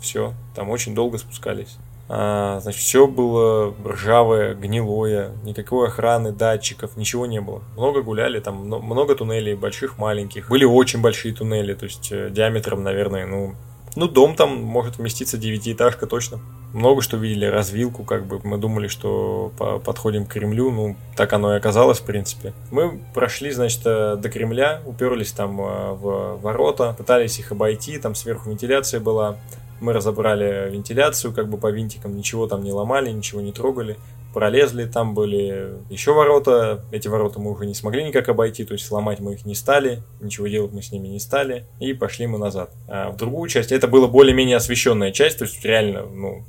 Все, 0.00 0.34
там 0.54 0.70
очень 0.70 0.94
долго 0.94 1.18
спускались. 1.18 1.76
А, 2.08 2.60
значит, 2.60 2.80
все 2.80 3.06
было 3.06 3.74
ржавое, 3.84 4.54
гнилое, 4.54 5.32
никакой 5.44 5.88
охраны, 5.88 6.32
датчиков, 6.32 6.96
ничего 6.96 7.26
не 7.26 7.40
было. 7.40 7.62
Много 7.76 8.02
гуляли, 8.02 8.40
там 8.40 8.66
много 8.66 9.14
туннелей, 9.14 9.54
больших, 9.54 9.98
маленьких. 9.98 10.48
Были 10.48 10.64
очень 10.64 11.00
большие 11.00 11.34
туннели, 11.34 11.74
то 11.74 11.84
есть 11.84 12.12
э, 12.12 12.30
диаметром, 12.30 12.82
наверное, 12.82 13.26
ну, 13.26 13.54
ну, 13.94 14.08
дом 14.08 14.34
там 14.34 14.62
может 14.62 14.96
вместиться 14.96 15.36
девятиэтажка 15.36 16.06
точно. 16.06 16.40
Много 16.72 17.02
что 17.02 17.18
видели, 17.18 17.44
развилку, 17.44 18.04
как 18.04 18.24
бы 18.24 18.40
мы 18.42 18.56
думали, 18.56 18.88
что 18.88 19.52
по 19.58 19.78
подходим 19.78 20.24
к 20.24 20.32
Кремлю, 20.32 20.70
ну, 20.70 20.96
так 21.16 21.34
оно 21.34 21.52
и 21.52 21.58
оказалось, 21.58 21.98
в 21.98 22.04
принципе. 22.04 22.54
Мы 22.70 23.00
прошли, 23.12 23.50
значит, 23.50 23.82
э, 23.84 24.16
до 24.16 24.30
Кремля, 24.30 24.80
уперлись 24.86 25.32
там 25.32 25.60
э, 25.60 25.92
в 25.92 26.38
ворота, 26.40 26.94
пытались 26.96 27.38
их 27.38 27.52
обойти, 27.52 27.98
там 27.98 28.14
сверху 28.14 28.48
вентиляция 28.48 29.00
была. 29.00 29.36
Мы 29.82 29.92
разобрали 29.92 30.70
вентиляцию 30.70 31.34
как 31.34 31.48
бы 31.48 31.58
по 31.58 31.68
винтикам, 31.70 32.16
ничего 32.16 32.46
там 32.46 32.62
не 32.62 32.70
ломали, 32.70 33.10
ничего 33.10 33.40
не 33.40 33.50
трогали. 33.50 33.96
Пролезли, 34.32 34.86
там 34.86 35.12
были 35.12 35.72
еще 35.90 36.14
ворота. 36.14 36.84
Эти 36.92 37.08
ворота 37.08 37.40
мы 37.40 37.50
уже 37.50 37.66
не 37.66 37.74
смогли 37.74 38.04
никак 38.04 38.28
обойти, 38.28 38.64
то 38.64 38.74
есть 38.74 38.86
сломать 38.86 39.18
мы 39.18 39.34
их 39.34 39.44
не 39.44 39.56
стали, 39.56 40.00
ничего 40.20 40.46
делать 40.46 40.72
мы 40.72 40.82
с 40.82 40.92
ними 40.92 41.08
не 41.08 41.18
стали. 41.18 41.66
И 41.80 41.94
пошли 41.94 42.28
мы 42.28 42.38
назад. 42.38 42.70
А 42.86 43.10
в 43.10 43.16
другую 43.16 43.48
часть, 43.50 43.72
это 43.72 43.88
была 43.88 44.06
более-менее 44.06 44.56
освещенная 44.56 45.10
часть, 45.10 45.38
то 45.38 45.44
есть 45.46 45.62
реально, 45.64 46.06
ну, 46.06 46.44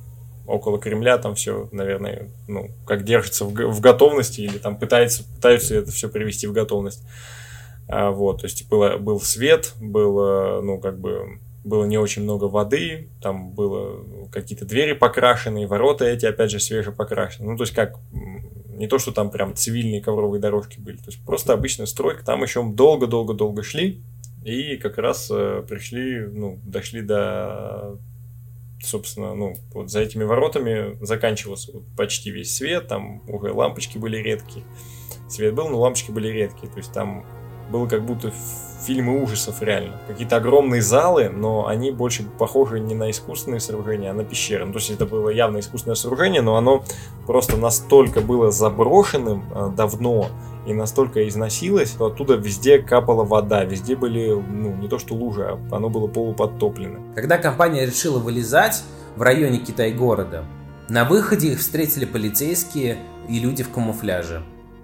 около 0.45 0.77
Кремля 0.77 1.17
там 1.17 1.33
все, 1.33 1.67
наверное, 1.71 2.29
ну, 2.47 2.69
как 2.85 3.03
держится 3.03 3.45
в, 3.45 3.51
в 3.51 3.79
готовности 3.79 4.41
или 4.41 4.59
там 4.59 4.77
пытается, 4.77 5.23
пытаются 5.23 5.73
это 5.75 5.91
все 5.91 6.07
привести 6.07 6.45
в 6.45 6.53
готовность. 6.53 7.01
А, 7.87 8.11
вот, 8.11 8.41
то 8.41 8.45
есть 8.45 8.69
было, 8.69 8.97
был 8.97 9.19
свет, 9.19 9.73
было, 9.79 10.61
ну, 10.61 10.79
как 10.79 10.99
бы 10.99 11.39
было 11.63 11.86
не 11.86 11.98
очень 11.98 12.24
много 12.24 12.46
воды, 12.46 13.10
там 13.22 13.51
было 13.51 14.03
какие-то 14.32 14.65
двери 14.65 14.93
покрашенные, 14.93 15.67
ворота 15.67 16.05
эти, 16.05 16.25
опять 16.25 16.51
же, 16.51 16.60
свеже 16.60 16.91
покрашены. 16.91 17.51
Ну, 17.51 17.58
то 17.58 17.63
есть 17.63 17.74
как, 17.74 18.00
не 18.75 18.88
то, 18.88 19.00
что 19.00 19.12
там 19.12 19.32
прям 19.32 19.55
цивильные 19.55 20.01
ковровые 20.01 20.41
дорожки 20.41 20.79
были, 20.79 20.98
то 20.98 21.08
есть 21.08 21.24
просто 21.25 21.53
обычная 21.53 21.86
стройка, 21.86 22.25
там 22.25 22.43
еще 22.43 22.63
долго-долго-долго 22.63 23.63
шли, 23.63 24.01
и 24.43 24.75
как 24.77 24.98
раз 24.98 25.29
э, 25.32 25.63
пришли, 25.67 26.20
ну, 26.20 26.60
дошли 26.65 27.01
до, 27.01 27.98
собственно, 28.84 29.34
ну, 29.34 29.55
вот 29.74 29.89
за 29.89 30.01
этими 30.01 30.25
воротами 30.25 30.98
заканчивался 31.03 31.72
почти 31.96 32.32
весь 32.32 32.53
свет, 32.53 32.88
там 32.88 33.22
уже 33.29 33.53
лампочки 33.53 33.98
были 33.98 34.17
редкие, 34.17 34.65
свет 35.29 35.53
был, 35.53 35.70
но 35.70 35.79
лампочки 35.79 36.12
были 36.12 36.27
редкие, 36.27 36.70
то 36.70 36.79
есть 36.79 36.91
там 36.91 37.25
было 37.73 37.87
как 37.87 38.05
будто 38.05 38.31
фильмы 38.85 39.21
ужасов 39.21 39.61
реально. 39.61 39.99
Какие-то 40.07 40.37
огромные 40.37 40.81
залы, 40.81 41.29
но 41.29 41.67
они 41.67 41.91
больше 41.91 42.23
похожи 42.37 42.79
не 42.79 42.95
на 42.95 43.09
искусственные 43.09 43.59
сооружения, 43.59 44.11
а 44.11 44.13
на 44.13 44.23
пещеры. 44.23 44.65
Ну, 44.65 44.73
то 44.73 44.79
есть 44.79 44.91
это 44.91 45.05
было 45.05 45.29
явно 45.29 45.59
искусственное 45.59 45.95
сооружение, 45.95 46.41
но 46.41 46.55
оно 46.55 46.83
просто 47.25 47.57
настолько 47.57 48.21
было 48.21 48.51
заброшенным 48.51 49.45
э, 49.53 49.71
давно 49.75 50.27
и 50.67 50.73
настолько 50.73 51.27
износилось, 51.27 51.89
что 51.89 52.05
оттуда 52.05 52.35
везде 52.35 52.79
капала 52.79 53.23
вода, 53.23 53.63
везде 53.63 53.95
были, 53.95 54.31
ну, 54.31 54.75
не 54.75 54.87
то 54.87 54.99
что 54.99 55.15
лужи, 55.15 55.43
а 55.43 55.75
оно 55.75 55.89
было 55.89 56.07
полуподтоплено. 56.07 56.99
Когда 57.15 57.37
компания 57.37 57.85
решила 57.85 58.19
вылезать 58.19 58.83
в 59.15 59.21
районе 59.21 59.59
Китай-города, 59.59 60.45
на 60.89 61.05
выходе 61.05 61.53
их 61.53 61.59
встретили 61.59 62.05
полицейские 62.05 62.97
и 63.27 63.39
люди 63.39 63.63
в 63.63 63.71
камуфляже. 63.71 64.43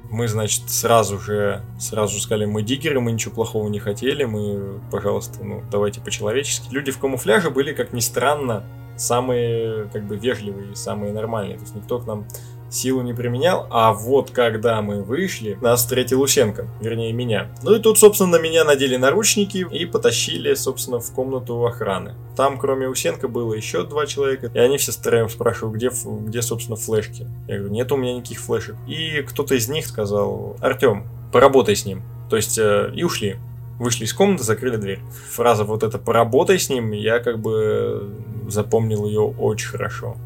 Мы, 0.09 0.27
значит, 0.27 0.69
сразу 0.69 1.19
же, 1.19 1.63
сразу 1.79 2.19
сказали, 2.19 2.45
мы 2.45 2.63
диггеры, 2.63 2.99
мы 2.99 3.11
ничего 3.11 3.35
плохого 3.35 3.69
не 3.69 3.79
хотели, 3.79 4.23
мы, 4.23 4.81
пожалуйста, 4.91 5.43
ну, 5.43 5.63
давайте 5.69 6.01
по-человечески. 6.01 6.73
Люди 6.73 6.91
в 6.91 6.97
камуфляже 6.97 7.51
были, 7.51 7.73
как 7.73 7.93
ни 7.93 7.99
странно, 7.99 8.63
самые, 8.97 9.87
как 9.93 10.05
бы, 10.05 10.17
вежливые, 10.17 10.75
самые 10.75 11.13
нормальные. 11.13 11.57
То 11.57 11.63
есть 11.63 11.75
никто 11.75 11.99
к 11.99 12.07
нам 12.07 12.25
силу 12.69 13.01
не 13.01 13.13
применял, 13.13 13.67
а 13.69 13.93
вот 13.93 14.31
когда 14.31 14.81
мы 14.81 15.03
вышли, 15.03 15.57
нас 15.61 15.81
встретил 15.81 16.19
Лусенко, 16.19 16.67
вернее 16.81 17.11
меня. 17.13 17.49
Ну 17.63 17.75
и 17.75 17.79
тут, 17.79 17.97
собственно, 17.97 18.37
меня 18.37 18.63
надели 18.63 18.95
наручники 18.95 19.67
и 19.71 19.85
потащили, 19.85 20.53
собственно, 20.53 20.99
в 20.99 21.11
комнату 21.11 21.65
охраны. 21.65 22.15
Там, 22.35 22.57
кроме 22.57 22.87
Усенко, 22.87 23.27
было 23.27 23.53
еще 23.53 23.83
два 23.83 24.05
человека, 24.05 24.51
и 24.53 24.59
они 24.59 24.77
все 24.77 24.91
втроем 24.91 25.29
спрашивают, 25.29 25.75
где, 25.75 25.89
где, 25.89 26.41
собственно, 26.41 26.77
флешки. 26.77 27.27
Я 27.47 27.57
говорю, 27.57 27.73
нет 27.73 27.91
у 27.91 27.97
меня 27.97 28.13
никаких 28.13 28.39
флешек. 28.39 28.75
И 28.87 29.21
кто-то 29.23 29.55
из 29.55 29.67
них 29.67 29.85
сказал, 29.85 30.55
Артем, 30.61 31.05
поработай 31.31 31.75
с 31.75 31.85
ним. 31.85 32.03
То 32.29 32.35
есть, 32.35 32.57
э, 32.57 32.91
и 32.95 33.03
ушли 33.03 33.37
вышли 33.79 34.03
из 34.03 34.13
комнаты, 34.13 34.43
закрыли 34.43 34.75
дверь. 34.75 34.99
Фраза 35.31 35.63
вот 35.63 35.83
эта 35.83 35.97
«поработай 35.97 36.59
с 36.59 36.69
ним», 36.69 36.91
я 36.91 37.19
как 37.19 37.39
бы 37.39 38.13
запомнил 38.47 39.05
ее 39.05 39.21
очень 39.21 39.69
хорошо 39.69 40.17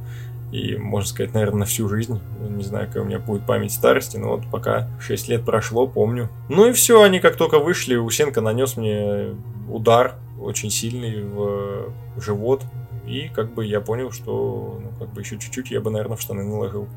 и, 0.54 0.78
можно 0.78 1.10
сказать, 1.10 1.34
наверное, 1.34 1.62
на 1.62 1.66
всю 1.66 1.90
жизнь. 1.90 2.22
Не 2.48 2.64
знаю, 2.64 2.86
какая 2.86 3.02
у 3.02 3.08
меня 3.08 3.18
будет 3.18 3.44
память 3.44 3.72
старости, 3.72 4.18
но 4.18 4.30
вот 4.36 4.44
пока 4.52 4.88
6 5.00 5.28
лет 5.30 5.44
прошло, 5.44 5.88
помню. 5.88 6.30
Ну 6.48 6.68
и 6.68 6.74
все, 6.74 7.02
они 7.02 7.20
как 7.20 7.38
только 7.38 7.58
вышли, 7.58 7.96
Усенко 7.96 8.40
нанес 8.40 8.78
мне 8.78 9.30
удар 9.68 10.16
очень 10.40 10.70
сильный 10.70 11.24
в 11.24 11.92
живот, 12.18 12.62
и 13.08 13.30
как 13.30 13.52
бы 13.56 13.66
я 13.66 13.82
понял, 13.82 14.12
что 14.12 14.80
ну, 14.80 14.92
как 15.00 15.12
бы 15.12 15.22
еще 15.22 15.40
чуть-чуть 15.40 15.72
я 15.72 15.82
бы, 15.82 15.90
наверное, 15.90 16.18
в 16.18 16.22
штаны 16.22 16.44
наложил. 16.44 16.88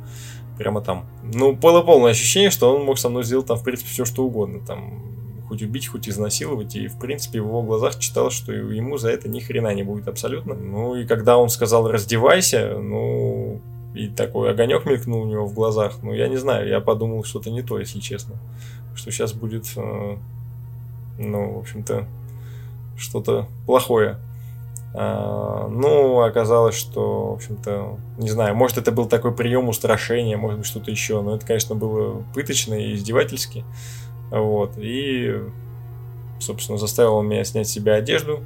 Прямо 0.59 0.83
там. 0.83 1.07
Ну, 1.23 1.53
было 1.53 1.81
полное 1.81 2.11
ощущение, 2.11 2.51
что 2.51 2.75
он 2.75 2.85
мог 2.85 2.99
со 2.99 3.09
мной 3.09 3.25
сделать 3.25 3.47
там, 3.47 3.57
в 3.57 3.65
принципе, 3.65 3.89
все 3.89 4.05
что 4.05 4.25
угодно. 4.25 4.61
Там 4.67 5.15
хоть 5.49 5.62
убить, 5.62 5.88
хоть 5.88 6.09
изнасиловать, 6.09 6.76
и, 6.76 6.88
в 6.88 6.99
принципе, 6.99 7.41
в 7.41 7.47
его 7.47 7.62
глазах 7.62 7.99
читал, 7.99 8.31
что 8.31 8.53
ему 8.53 8.99
за 8.99 9.11
это 9.11 9.29
ни 9.29 9.41
хрена 9.41 9.73
не 9.75 9.83
будет 9.83 10.09
абсолютно. 10.09 10.55
Ну, 10.55 10.97
и 10.97 11.07
когда 11.07 11.38
он 11.38 11.49
сказал 11.49 11.91
«раздевайся», 11.91 12.79
ну, 12.79 13.61
и 13.95 14.09
такой 14.09 14.50
огонек 14.50 14.85
мелькнул 14.85 15.23
у 15.23 15.26
него 15.26 15.47
в 15.47 15.55
глазах, 15.55 15.99
ну, 16.03 16.12
я 16.12 16.29
не 16.29 16.37
знаю, 16.37 16.69
я 16.69 16.81
подумал 16.81 17.25
что-то 17.25 17.50
не 17.50 17.62
то, 17.62 17.79
если 17.79 18.00
честно. 18.00 18.37
Что 18.95 19.11
сейчас 19.11 19.33
будет, 19.33 19.67
э, 19.76 20.17
ну, 21.19 21.53
в 21.55 21.59
общем-то, 21.59 22.07
что-то 22.97 23.47
плохое. 23.67 24.19
А, 24.99 25.69
ну, 25.69 26.21
оказалось, 26.23 26.75
что, 26.75 27.33
в 27.33 27.35
общем-то, 27.35 27.99
не 28.17 28.31
знаю, 28.31 28.57
может, 28.57 28.79
это 28.79 28.93
был 28.93 29.07
такой 29.07 29.33
прием 29.33 29.69
устрашения, 29.69 30.38
может 30.38 30.61
быть, 30.61 30.67
что-то 30.67 30.91
еще, 30.91 31.21
но 31.21 31.37
это, 31.37 31.45
конечно, 31.45 31.75
было 31.75 32.23
пыточно 32.35 32.75
и 32.75 32.95
издевательски. 32.95 33.65
Вот. 34.30 34.73
И, 34.78 35.40
собственно, 36.40 36.78
заставил 36.78 37.23
меня 37.23 37.45
снять 37.45 37.68
с 37.68 37.73
себя 37.73 37.95
одежду. 37.95 38.40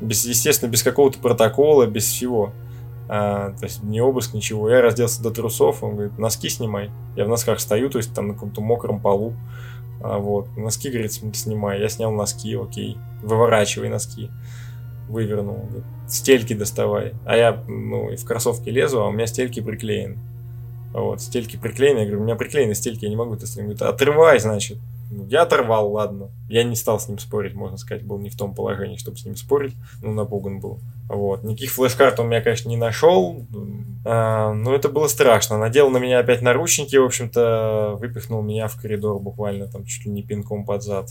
Без, 0.00 0.24
естественно, 0.24 0.70
без 0.70 0.82
какого-то 0.82 1.18
протокола, 1.18 1.86
без 1.86 2.04
всего. 2.04 2.52
А, 3.08 3.50
то 3.52 3.64
есть 3.64 3.82
не 3.82 4.00
обыск, 4.00 4.34
ничего. 4.34 4.70
Я 4.70 4.80
разделся 4.80 5.22
до 5.22 5.30
трусов, 5.30 5.82
он 5.82 5.94
говорит, 5.94 6.18
носки 6.18 6.48
снимай. 6.48 6.90
Я 7.16 7.24
в 7.24 7.28
носках 7.28 7.60
стою, 7.60 7.90
то 7.90 7.98
есть 7.98 8.14
там 8.14 8.28
на 8.28 8.34
каком-то 8.34 8.60
мокром 8.60 9.00
полу. 9.00 9.34
А 10.02 10.18
вот, 10.18 10.54
носки, 10.56 10.90
говорит, 10.90 11.12
снимай. 11.12 11.80
Я 11.80 11.88
снял 11.88 12.12
носки, 12.12 12.54
окей. 12.54 12.98
Выворачивай 13.22 13.88
носки. 13.88 14.30
Вывернул. 15.08 15.56
Говорит, 15.56 15.84
стельки 16.08 16.54
доставай. 16.54 17.14
А 17.24 17.36
я, 17.36 17.62
ну, 17.68 18.10
и 18.10 18.16
в 18.16 18.24
кроссовке 18.24 18.70
лезу, 18.70 19.02
а 19.02 19.08
у 19.08 19.12
меня 19.12 19.26
стельки 19.26 19.60
приклеены. 19.60 20.18
Вот, 20.92 21.20
стельки 21.20 21.56
приклеены. 21.56 22.00
Я 22.00 22.04
говорю, 22.04 22.20
у 22.20 22.24
меня 22.24 22.36
приклеены 22.36 22.74
стельки, 22.74 23.04
я 23.04 23.10
не 23.10 23.16
могу 23.16 23.34
это 23.34 23.46
снять. 23.46 23.66
Говорит, 23.66 23.82
отрывай, 23.82 24.38
значит. 24.38 24.78
Я 25.10 25.42
оторвал, 25.42 25.92
ладно. 25.92 26.30
Я 26.48 26.64
не 26.64 26.76
стал 26.76 26.98
с 26.98 27.08
ним 27.08 27.18
спорить, 27.18 27.54
можно 27.54 27.76
сказать, 27.76 28.04
был 28.04 28.18
не 28.18 28.30
в 28.30 28.36
том 28.36 28.54
положении, 28.54 28.96
чтобы 28.96 29.16
с 29.16 29.24
ним 29.24 29.36
спорить. 29.36 29.74
Ну, 30.02 30.12
напуган 30.12 30.60
был. 30.60 30.80
Вот. 31.08 31.42
Никаких 31.42 31.72
флеш-карт 31.72 32.18
он 32.20 32.28
меня, 32.28 32.40
конечно, 32.40 32.68
не 32.68 32.76
нашел. 32.76 33.44
А, 34.04 34.52
но 34.52 34.74
это 34.74 34.88
было 34.88 35.08
страшно. 35.08 35.58
Надел 35.58 35.90
на 35.90 35.98
меня 35.98 36.18
опять 36.18 36.42
наручники, 36.42 36.96
в 36.96 37.04
общем-то, 37.04 37.96
выпихнул 37.98 38.42
меня 38.42 38.68
в 38.68 38.80
коридор 38.80 39.20
буквально 39.20 39.66
там 39.66 39.84
чуть 39.84 40.04
ли 40.06 40.10
не 40.10 40.22
пинком 40.22 40.64
под 40.64 40.82
зад. 40.82 41.10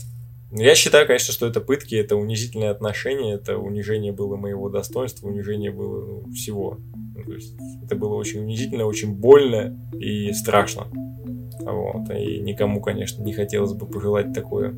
Я 0.56 0.76
считаю, 0.76 1.04
конечно, 1.06 1.34
что 1.34 1.48
это 1.48 1.60
пытки, 1.60 1.96
это 1.96 2.14
унизительные 2.14 2.70
отношения, 2.70 3.34
это 3.34 3.58
унижение 3.58 4.12
было 4.12 4.36
моего 4.36 4.68
достоинства, 4.68 5.26
унижение 5.26 5.72
было 5.72 6.22
ну, 6.24 6.32
всего. 6.32 6.78
Ну, 7.16 7.24
то 7.24 7.32
есть 7.32 7.56
это 7.84 7.96
было 7.96 8.14
очень 8.14 8.40
унизительно, 8.40 8.86
очень 8.86 9.14
больно 9.14 9.76
и 9.92 10.32
страшно. 10.32 10.86
Вот. 11.64 12.10
И 12.10 12.40
никому, 12.40 12.80
конечно, 12.80 13.22
не 13.22 13.32
хотелось 13.32 13.72
бы 13.72 13.86
пожелать 13.86 14.32
такое. 14.32 14.74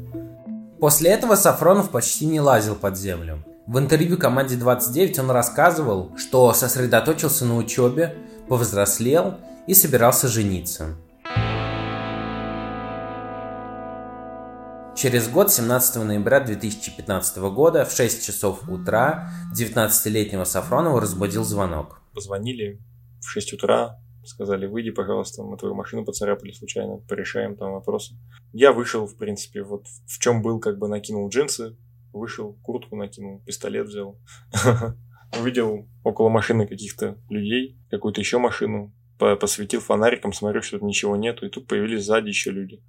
После 0.81 1.11
этого 1.11 1.35
Сафронов 1.35 1.91
почти 1.91 2.27
не 2.27 2.41
лазил 2.41 2.75
под 2.75 2.97
землю. 2.97 3.45
В 3.67 3.79
интервью 3.79 4.17
команде 4.17 4.57
29 4.57 5.19
он 5.19 5.31
рассказывал, 5.31 6.13
что 6.17 6.53
сосредоточился 6.53 7.45
на 7.45 7.57
учебе, 7.57 8.15
повзрослел 8.49 9.35
и 9.67 9.75
собирался 9.75 10.29
жениться. 10.29 10.95
Через 14.95 15.29
год, 15.29 15.53
17 15.53 15.97
ноября 16.05 16.41
2015 16.41 17.37
года, 17.39 17.85
в 17.85 17.93
6 17.93 18.25
часов 18.25 18.67
утра, 18.69 19.31
19-летнего 19.55 20.45
Сафронова 20.45 21.01
разбудил 21.01 21.45
звонок. 21.45 22.01
Позвонили 22.15 22.81
в 23.21 23.29
6 23.29 23.53
утра, 23.53 23.99
сказали, 24.29 24.67
выйди, 24.67 24.91
пожалуйста, 24.91 25.43
мы 25.43 25.57
твою 25.57 25.75
машину 25.75 26.05
поцарапали 26.05 26.53
случайно, 26.53 26.99
порешаем 26.99 27.57
там 27.57 27.73
вопросы. 27.73 28.15
Я 28.53 28.73
вышел, 28.73 29.07
в 29.07 29.17
принципе, 29.17 29.63
вот 29.63 29.87
в 30.07 30.19
чем 30.19 30.43
был, 30.43 30.61
как 30.61 30.79
бы 30.79 30.89
накинул 30.89 31.29
джинсы, 31.29 31.77
вышел, 32.13 32.55
куртку 32.63 32.97
накинул, 32.97 33.43
пистолет 33.45 33.87
взял. 33.87 34.19
Увидел 35.41 35.89
около 36.05 36.29
машины 36.29 36.67
каких-то 36.67 37.19
людей, 37.29 37.79
какую-то 37.91 38.21
еще 38.21 38.39
машину, 38.39 38.95
посветил 39.19 39.81
фонариком, 39.81 40.33
смотрю, 40.33 40.63
что 40.63 40.79
тут 40.79 40.87
ничего 40.87 41.17
нету, 41.17 41.47
и 41.47 41.51
тут 41.51 41.67
появились 41.67 42.05
сзади 42.05 42.29
еще 42.29 42.51
люди. 42.51 42.83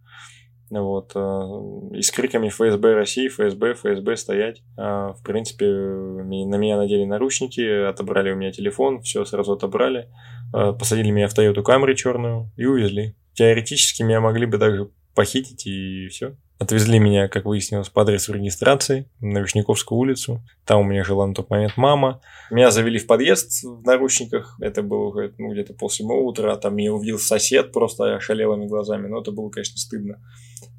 Вот, 0.69 1.13
э, 1.15 1.97
и 1.97 2.01
с 2.01 2.11
криками 2.11 2.49
ФСБ 2.49 2.93
России, 2.93 3.29
ФСБ, 3.29 3.75
ФСБ 3.75 4.17
стоять. 4.17 4.63
Э, 4.77 5.13
в 5.17 5.21
принципе, 5.23 5.65
на 5.65 6.55
меня 6.57 6.75
надели 6.75 7.05
наручники, 7.05 7.85
отобрали 7.87 8.31
у 8.31 8.35
меня 8.35 8.51
телефон, 8.51 9.01
все 9.01 9.23
сразу 9.23 9.53
отобрали. 9.53 10.09
Э, 10.53 10.73
посадили 10.77 11.09
меня 11.11 11.27
в 11.27 11.33
Тойоту 11.33 11.63
Камри 11.63 11.95
черную 11.95 12.51
и 12.57 12.65
увезли. 12.65 13.15
Теоретически 13.33 14.03
меня 14.03 14.21
могли 14.21 14.45
бы 14.45 14.57
также 14.57 14.89
похитить 15.13 15.65
и 15.65 16.07
все. 16.07 16.35
Отвезли 16.59 16.97
меня, 16.97 17.27
как 17.27 17.45
выяснилось, 17.45 17.89
по 17.89 18.01
адресу 18.01 18.33
регистрации 18.33 19.07
на 19.19 19.39
Вишняковскую 19.39 19.99
улицу. 19.99 20.41
Там 20.65 20.81
у 20.81 20.83
меня 20.83 21.03
жила 21.03 21.27
на 21.27 21.35
тот 21.35 21.51
момент 21.51 21.73
мама. 21.77 22.19
Меня 22.49 22.71
завели 22.71 22.97
в 22.97 23.05
подъезд 23.05 23.63
в 23.63 23.83
наручниках. 23.83 24.57
Это 24.59 24.81
было 24.81 25.31
ну, 25.37 25.51
где-то 25.51 25.73
полседьмого 25.73 26.21
утра. 26.21 26.55
Там 26.55 26.75
меня 26.75 26.93
увидел 26.93 27.19
сосед 27.19 27.71
просто 27.71 28.15
ошалелыми 28.15 28.65
глазами. 28.65 29.07
Но 29.07 29.21
это 29.21 29.31
было, 29.31 29.49
конечно, 29.49 29.77
стыдно. 29.77 30.19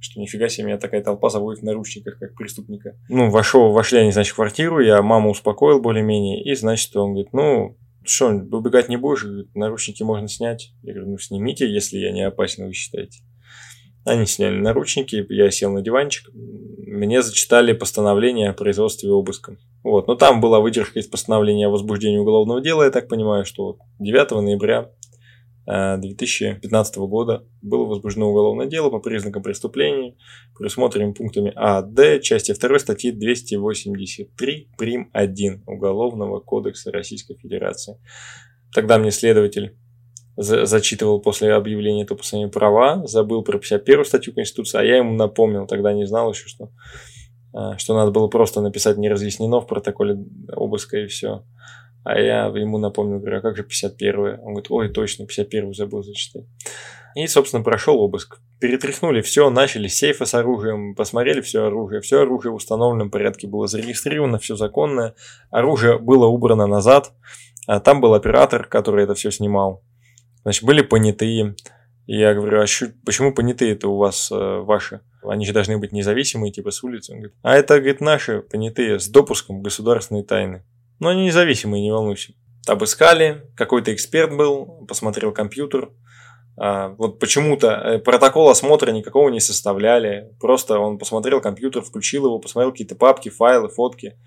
Что 0.00 0.20
нифига 0.20 0.48
себе, 0.48 0.66
меня 0.66 0.78
такая 0.78 1.02
толпа 1.02 1.30
заводит 1.30 1.62
в 1.62 1.64
наручниках, 1.64 2.18
как 2.18 2.34
преступника. 2.34 2.96
Ну, 3.08 3.30
вошел, 3.30 3.70
вошли 3.70 4.00
они, 4.00 4.10
значит, 4.10 4.32
в 4.32 4.37
квартиру. 4.37 4.80
Я 4.80 5.00
маму 5.02 5.30
успокоил 5.30 5.80
более-менее. 5.80 6.42
И, 6.42 6.56
значит, 6.56 6.96
он 6.96 7.12
говорит, 7.12 7.32
ну, 7.32 7.76
что, 8.05 8.28
убегать 8.28 8.88
не 8.88 8.97
будешь? 8.97 9.26
Наручники 9.55 10.02
можно 10.02 10.28
снять. 10.28 10.73
Я 10.83 10.95
говорю, 10.95 11.12
ну, 11.12 11.19
снимите, 11.19 11.71
если 11.71 11.99
я 11.99 12.12
не 12.12 12.23
опасен, 12.23 12.67
вы 12.67 12.73
считаете. 12.73 13.23
Они 14.05 14.25
сняли 14.26 14.59
наручники, 14.59 15.26
я 15.28 15.50
сел 15.50 15.71
на 15.73 15.83
диванчик. 15.83 16.31
Мне 16.35 17.23
зачитали 17.23 17.73
постановление 17.73 18.50
о 18.50 18.55
производстве 18.55 19.11
обыска. 19.11 19.58
Вот. 19.82 20.06
Но 20.06 20.15
там 20.15 20.41
была 20.41 20.61
выдержка 20.61 20.99
из 20.99 21.06
постановления 21.06 21.67
о 21.67 21.71
возбуждении 21.71 22.17
уголовного 22.17 22.61
дела. 22.61 22.84
Я 22.84 22.91
так 22.91 23.08
понимаю, 23.08 23.45
что 23.45 23.78
9 23.99 24.30
ноября 24.43 24.91
2015 25.69 26.97
э, 26.97 27.00
года 27.00 27.47
было 27.61 27.85
возбуждено 27.85 28.31
уголовное 28.31 28.67
дело 28.67 28.89
по 28.89 29.00
признакам 29.00 29.43
преступления, 29.43 30.17
предусмотренными 30.57 31.13
пунктами 31.13 31.52
А, 31.54 31.83
Д, 31.83 32.21
части 32.21 32.54
2 32.59 32.78
статьи 32.78 33.11
283 33.11 34.71
прим. 34.78 35.11
1 35.13 35.65
Уголовного 35.67 36.41
кодекса 36.41 36.91
Российской 36.91 37.37
Федерации. 37.37 37.99
Тогда 38.73 38.99
мне 38.99 39.11
следователь 39.11 39.76
зачитывал 40.37 41.21
после 41.21 41.52
объявления 41.52 42.04
этого 42.04 42.19
постановления 42.19 42.52
права, 42.52 43.07
забыл 43.07 43.43
про 43.43 43.59
51 43.59 44.04
статью 44.04 44.35
Конституции, 44.35 44.78
а 44.78 44.85
я 44.85 44.99
ему 44.99 45.15
напомнил, 45.15 45.67
тогда 45.67 45.93
не 45.93 46.07
знал 46.07 46.31
еще, 46.31 46.49
что, 46.49 46.71
а, 47.52 47.76
что 47.76 47.95
надо 47.95 48.11
было 48.13 48.28
просто 48.28 48.63
написать 48.63 48.97
не 48.97 49.11
разъяснено 49.11 49.61
в 49.61 49.67
протоколе 49.67 50.17
обыска 50.54 50.99
и 50.99 51.07
все. 51.07 51.45
А 52.04 52.19
я 52.19 52.47
ему 52.47 52.78
напомнил, 52.78 53.19
говорю, 53.19 53.39
а 53.39 53.41
как 53.41 53.56
же 53.56 53.65
51 53.65 54.19
Он 54.41 54.54
говорит, 54.54 54.71
ой, 54.71 54.89
точно, 54.89 55.26
51 55.26 55.75
забыл 55.75 56.02
зачитать. 56.02 56.45
И, 57.15 57.26
собственно, 57.26 57.63
прошел 57.63 57.99
обыск. 58.00 58.41
Перетряхнули 58.61 59.23
все, 59.23 59.50
начали 59.50 59.89
сейфы 59.89 60.25
с 60.25 60.34
оружием, 60.34 60.95
посмотрели 60.95 61.41
все 61.41 61.65
оружие. 61.67 62.00
Все 62.00 62.23
оружие 62.23 62.52
в 62.52 62.56
установленном 62.56 63.11
порядке 63.11 63.47
было 63.47 63.67
зарегистрировано, 63.67 64.39
все 64.39 64.56
законное. 64.56 65.15
Оружие 65.50 65.99
было 65.99 66.26
убрано 66.26 66.67
назад. 66.67 67.13
А 67.67 67.80
там 67.80 68.00
был 68.00 68.15
оператор, 68.15 68.67
который 68.67 69.04
это 69.04 69.15
все 69.15 69.30
снимал. 69.30 69.82
Значит, 70.43 70.65
были 70.65 70.82
понятые. 70.82 71.56
Я 72.06 72.32
говорю, 72.32 72.63
а 72.63 72.67
щу, 72.67 72.87
почему 73.04 73.34
понятые 73.34 73.73
это 73.73 73.89
у 73.89 73.99
вас 73.99 74.30
э, 74.32 74.34
ваши? 74.34 75.00
Они 75.23 75.45
же 75.45 75.52
должны 75.52 75.76
быть 75.76 75.93
независимые, 75.93 76.52
типа 76.52 76.71
с 76.71 76.82
улицы. 76.82 77.13
Он 77.13 77.19
говорит, 77.19 77.37
а 77.43 77.54
это, 77.54 77.75
говорит, 77.75 78.00
наши 78.00 78.41
понятые 78.41 78.99
с 78.99 79.08
допуском 79.08 79.61
государственной 79.61 80.23
тайны. 80.23 80.65
Но 81.00 81.11
они 81.11 81.25
независимые, 81.26 81.82
не 81.82 81.93
волнуйся. 81.93 82.32
Обыскали, 82.67 83.50
какой-то 83.56 83.95
эксперт 83.95 84.37
был, 84.37 84.84
посмотрел 84.87 85.32
компьютер. 85.32 85.91
А, 86.61 86.89
вот 86.99 87.19
почему-то 87.19 87.69
э, 87.69 87.99
протокол 87.99 88.50
осмотра 88.50 88.91
никакого 88.91 89.28
не 89.28 89.41
составляли. 89.41 90.34
Просто 90.41 90.78
он 90.78 90.99
посмотрел 90.99 91.41
компьютер, 91.41 91.82
включил 91.82 92.26
его, 92.26 92.39
посмотрел 92.39 92.73
какие-то 92.73 92.97
папки, 92.97 93.28
файлы, 93.28 93.69
фотки. 93.69 94.19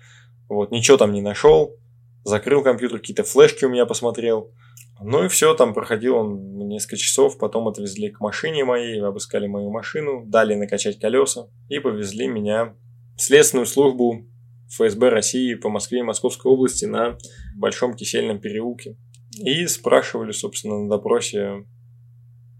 Вот, 0.48 0.70
ничего 0.70 0.96
там 0.96 1.12
не 1.12 1.20
нашел. 1.20 1.76
Закрыл 2.24 2.62
компьютер, 2.62 2.98
какие-то 2.98 3.24
флешки 3.24 3.64
у 3.64 3.68
меня 3.68 3.84
посмотрел. 3.84 4.52
Ну 5.00 5.24
и 5.24 5.28
все, 5.28 5.54
там 5.54 5.74
проходил 5.74 6.16
он 6.16 6.68
несколько 6.68 6.96
часов, 6.96 7.36
потом 7.36 7.66
отвезли 7.66 8.10
к 8.10 8.20
машине 8.20 8.64
моей, 8.64 9.02
обыскали 9.02 9.48
мою 9.48 9.70
машину, 9.70 10.24
дали 10.24 10.54
накачать 10.54 11.00
колеса 11.00 11.48
и 11.68 11.80
повезли 11.80 12.28
меня 12.28 12.76
в 13.16 13.20
следственную 13.20 13.66
службу 13.66 14.26
ФСБ 14.72 15.10
России 15.10 15.54
по 15.54 15.68
Москве 15.68 16.00
и 16.00 16.02
Московской 16.02 16.50
области 16.50 16.86
на 16.86 17.18
Большом 17.56 17.94
Кисельном 17.94 18.40
переулке. 18.40 18.96
И 19.38 19.66
спрашивали, 19.66 20.32
собственно, 20.32 20.78
на 20.78 20.88
допросе, 20.88 21.66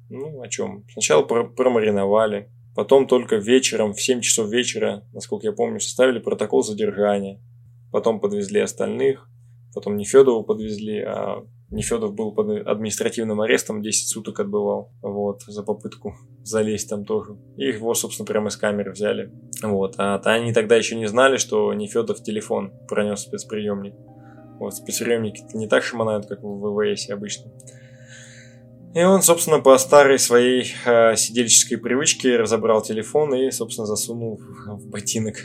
ну, 0.08 0.40
о 0.40 0.48
чем. 0.48 0.84
Сначала 0.92 1.22
про 1.22 1.44
промариновали, 1.44 2.50
потом 2.74 3.06
только 3.06 3.36
вечером, 3.36 3.94
в 3.94 4.00
7 4.00 4.20
часов 4.20 4.50
вечера, 4.50 5.06
насколько 5.12 5.46
я 5.46 5.52
помню, 5.52 5.80
составили 5.80 6.18
протокол 6.18 6.62
задержания. 6.62 7.40
Потом 7.90 8.20
подвезли 8.20 8.60
остальных, 8.60 9.28
потом 9.74 9.96
не 9.96 10.04
Федову 10.04 10.44
подвезли, 10.44 11.00
а 11.00 11.46
Нефедов 11.72 12.14
был 12.14 12.32
под 12.32 12.66
административным 12.66 13.40
арестом, 13.40 13.82
10 13.82 14.08
суток 14.08 14.40
отбывал, 14.40 14.92
вот, 15.00 15.42
за 15.46 15.62
попытку 15.62 16.14
залезть 16.44 16.90
там 16.90 17.06
тоже. 17.06 17.38
И 17.56 17.64
его, 17.64 17.94
собственно, 17.94 18.26
прямо 18.26 18.48
из 18.48 18.56
камеры 18.56 18.92
взяли. 18.92 19.32
Вот. 19.62 19.94
А 19.96 20.20
они 20.24 20.52
тогда 20.52 20.76
еще 20.76 20.96
не 20.96 21.06
знали, 21.06 21.38
что 21.38 21.72
Нефедов 21.72 22.22
телефон 22.22 22.72
пронес 22.88 23.20
спецприемник. 23.20 23.94
Вот, 24.58 24.74
спецприемники 24.74 25.44
не 25.56 25.66
так 25.66 25.82
шаманают, 25.82 26.26
как 26.26 26.42
в 26.42 26.60
ВВС 26.60 27.08
обычно. 27.08 27.50
И 28.94 29.02
он, 29.02 29.22
собственно, 29.22 29.58
по 29.58 29.78
старой 29.78 30.18
своей 30.18 30.74
э, 30.84 31.16
сидельческой 31.16 31.78
привычке 31.78 32.36
разобрал 32.36 32.82
телефон 32.82 33.34
и, 33.34 33.50
собственно, 33.50 33.86
засунул 33.86 34.38
в 34.66 34.86
ботинок. 34.90 35.36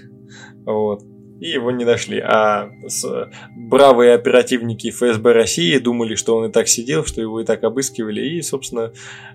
Вот 0.65 1.03
и 1.39 1.49
его 1.49 1.71
не 1.71 1.85
нашли. 1.85 2.19
А 2.19 2.71
с, 2.87 3.29
бравые 3.55 4.13
оперативники 4.13 4.91
ФСБ 4.91 5.33
России 5.33 5.77
думали, 5.77 6.15
что 6.15 6.35
он 6.37 6.49
и 6.49 6.51
так 6.51 6.67
сидел, 6.67 7.05
что 7.05 7.21
его 7.21 7.41
и 7.41 7.45
так 7.45 7.63
обыскивали, 7.63 8.21
и, 8.21 8.41
собственно, 8.41 8.91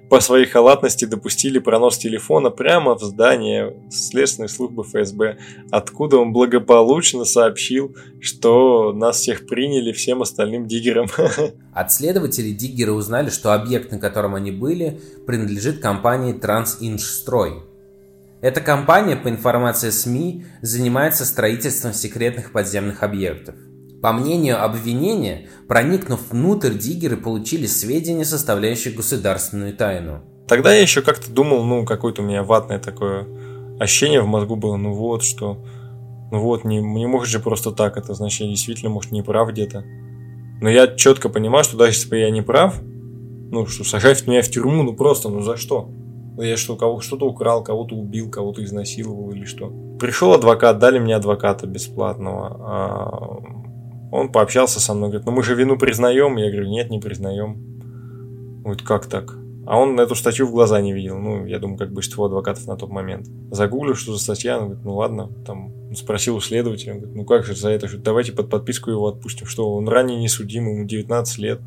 по 0.08 0.20
своей 0.20 0.46
халатности 0.46 1.04
допустили 1.04 1.58
пронос 1.58 1.98
телефона 1.98 2.50
прямо 2.50 2.94
в 2.96 3.02
здание 3.02 3.76
следственной 3.90 4.48
службы 4.48 4.84
ФСБ, 4.84 5.38
откуда 5.70 6.18
он 6.18 6.32
благополучно 6.32 7.24
сообщил, 7.24 7.96
что 8.20 8.92
нас 8.92 9.18
всех 9.18 9.46
приняли 9.46 9.92
всем 9.92 10.22
остальным 10.22 10.66
диггерам. 10.66 11.06
От 11.72 11.92
следователей 11.92 12.52
диггеры 12.52 12.92
узнали, 12.92 13.30
что 13.30 13.54
объект, 13.54 13.90
на 13.92 13.98
котором 13.98 14.34
они 14.34 14.50
были, 14.50 15.00
принадлежит 15.26 15.80
компании 15.80 16.32
Трансинжстрой. 16.32 17.71
Эта 18.42 18.60
компания, 18.60 19.14
по 19.14 19.28
информации 19.28 19.90
СМИ, 19.90 20.46
занимается 20.62 21.24
строительством 21.24 21.92
секретных 21.92 22.50
подземных 22.50 23.04
объектов. 23.04 23.54
По 24.02 24.12
мнению 24.12 24.64
обвинения, 24.64 25.48
проникнув 25.68 26.32
внутрь, 26.32 26.74
диггеры 26.74 27.16
получили 27.16 27.66
сведения, 27.66 28.24
составляющие 28.24 28.92
государственную 28.92 29.76
тайну. 29.76 30.24
Тогда 30.48 30.74
я 30.74 30.80
еще 30.80 31.02
как-то 31.02 31.30
думал, 31.30 31.62
ну, 31.64 31.84
какое-то 31.84 32.22
у 32.22 32.24
меня 32.24 32.42
ватное 32.42 32.80
такое 32.80 33.28
ощущение 33.78 34.20
в 34.22 34.26
мозгу 34.26 34.56
было, 34.56 34.76
ну 34.76 34.92
вот, 34.92 35.22
что, 35.22 35.64
ну 36.32 36.40
вот, 36.40 36.64
не, 36.64 36.78
не 36.78 37.06
может 37.06 37.28
же 37.28 37.38
просто 37.38 37.70
так, 37.70 37.96
это 37.96 38.12
значит, 38.14 38.40
я 38.40 38.48
действительно, 38.48 38.90
может, 38.90 39.12
не 39.12 39.22
прав 39.22 39.50
где-то. 39.50 39.84
Но 40.60 40.68
я 40.68 40.88
четко 40.88 41.28
понимал, 41.28 41.62
что 41.62 41.76
даже 41.76 41.92
если 41.92 42.08
бы 42.08 42.18
я 42.18 42.30
не 42.30 42.42
прав, 42.42 42.80
ну, 42.82 43.66
что 43.66 43.84
сажать 43.84 44.26
меня 44.26 44.42
в 44.42 44.48
тюрьму, 44.48 44.82
ну 44.82 44.94
просто, 44.94 45.28
ну 45.28 45.42
за 45.42 45.56
что? 45.56 45.92
Я 46.38 46.56
что, 46.56 46.76
кого 46.76 47.00
что-то 47.00 47.26
украл, 47.26 47.62
кого-то 47.62 47.94
убил, 47.94 48.30
кого-то 48.30 48.64
изнасиловал 48.64 49.30
или 49.32 49.44
что? 49.44 49.72
Пришел 50.00 50.32
адвокат, 50.32 50.78
дали 50.78 50.98
мне 50.98 51.16
адвоката 51.16 51.66
бесплатного. 51.66 52.56
А 52.60 53.52
он 54.10 54.32
пообщался 54.32 54.80
со 54.80 54.94
мной, 54.94 55.10
говорит, 55.10 55.26
ну 55.26 55.32
мы 55.32 55.42
же 55.42 55.54
вину 55.54 55.78
признаем. 55.78 56.36
Я 56.36 56.50
говорю, 56.50 56.68
нет, 56.68 56.90
не 56.90 57.00
признаем. 57.00 57.56
Говорит, 58.62 58.82
как 58.82 59.06
так? 59.06 59.41
А 59.66 59.78
он 59.78 59.98
эту 60.00 60.14
статью 60.14 60.46
в 60.46 60.52
глаза 60.52 60.80
не 60.80 60.92
видел. 60.92 61.18
Ну, 61.18 61.46
я 61.46 61.58
думаю, 61.58 61.78
как 61.78 61.92
большинство 61.92 62.24
адвокатов 62.26 62.66
на 62.66 62.76
тот 62.76 62.90
момент. 62.90 63.28
Загуглил, 63.50 63.94
что 63.94 64.12
за 64.12 64.18
статья. 64.18 64.58
Он 64.58 64.64
говорит, 64.64 64.84
ну 64.84 64.94
ладно. 64.94 65.30
Там 65.46 65.72
спросил 65.94 66.36
у 66.36 66.40
следователя. 66.40 66.94
Он 66.94 66.98
говорит, 66.98 67.16
ну 67.16 67.24
как 67.24 67.44
же 67.44 67.54
за 67.54 67.70
это? 67.70 67.88
Давайте 67.98 68.32
под 68.32 68.50
подписку 68.50 68.90
его 68.90 69.06
отпустим. 69.06 69.46
Что 69.46 69.72
он 69.72 69.88
ранее 69.88 70.18
не 70.18 70.28
судим, 70.28 70.68
ему 70.68 70.84
19 70.84 71.38
лет. 71.38 71.60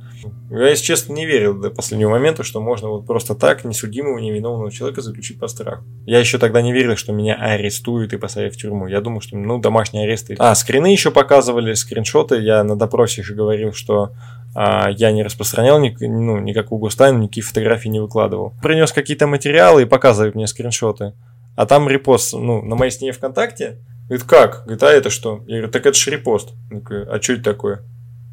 Я, 0.49 0.69
если 0.69 0.83
честно, 0.83 1.13
не 1.13 1.25
верил 1.25 1.53
до 1.53 1.69
последнего 1.69 2.09
момента, 2.09 2.43
что 2.43 2.59
можно 2.59 2.89
вот 2.89 3.05
просто 3.05 3.33
так 3.33 3.63
несудимого, 3.63 4.17
невиновного 4.17 4.71
человека 4.71 5.01
заключить 5.01 5.39
по 5.39 5.47
страху. 5.47 5.85
Я 6.05 6.19
еще 6.19 6.37
тогда 6.37 6.61
не 6.61 6.73
верил, 6.73 6.97
что 6.97 7.13
меня 7.13 7.35
арестуют 7.35 8.11
и 8.13 8.17
посадят 8.17 8.55
в 8.55 8.57
тюрьму. 8.57 8.87
Я 8.87 8.99
думал, 8.99 9.21
что, 9.21 9.37
ну, 9.37 9.59
домашние 9.59 10.03
аресты. 10.03 10.35
А, 10.37 10.53
скрины 10.55 10.87
еще 10.87 11.11
показывали, 11.11 11.73
скриншоты. 11.73 12.41
Я 12.41 12.63
на 12.63 12.75
допросе 12.75 13.21
еще 13.21 13.33
говорил, 13.35 13.71
что 13.71 14.11
я 14.55 15.11
не 15.11 15.21
распространял 15.21 15.79
ни, 15.79 15.95
ну, 15.99 16.39
никакую 16.39 16.79
гостайну, 16.79 17.19
никакие 17.19 17.43
фотографии 17.43 17.89
не 17.89 17.99
выкладывал. 17.99 18.53
Принес 18.61 18.93
какие-то 18.93 19.27
материалы 19.27 19.81
и 19.81 19.85
показывает 19.85 20.33
мне 20.33 20.47
скриншоты. 20.47 21.13
А 21.55 21.65
там 21.65 21.89
репост, 21.89 22.33
ну, 22.33 22.61
на 22.61 22.75
моей 22.75 22.91
стене 22.91 23.11
ВКонтакте. 23.11 23.79
Говорит, 24.07 24.25
как? 24.25 24.63
Говорит, 24.63 24.83
а 24.83 24.91
это 24.91 25.09
что? 25.09 25.43
Я 25.47 25.57
говорю, 25.57 25.71
так 25.71 25.85
это 25.85 25.97
же 25.97 26.11
репост. 26.11 26.53
Говорю, 26.69 27.11
а 27.11 27.21
что 27.21 27.33
это 27.33 27.43
такое? 27.43 27.83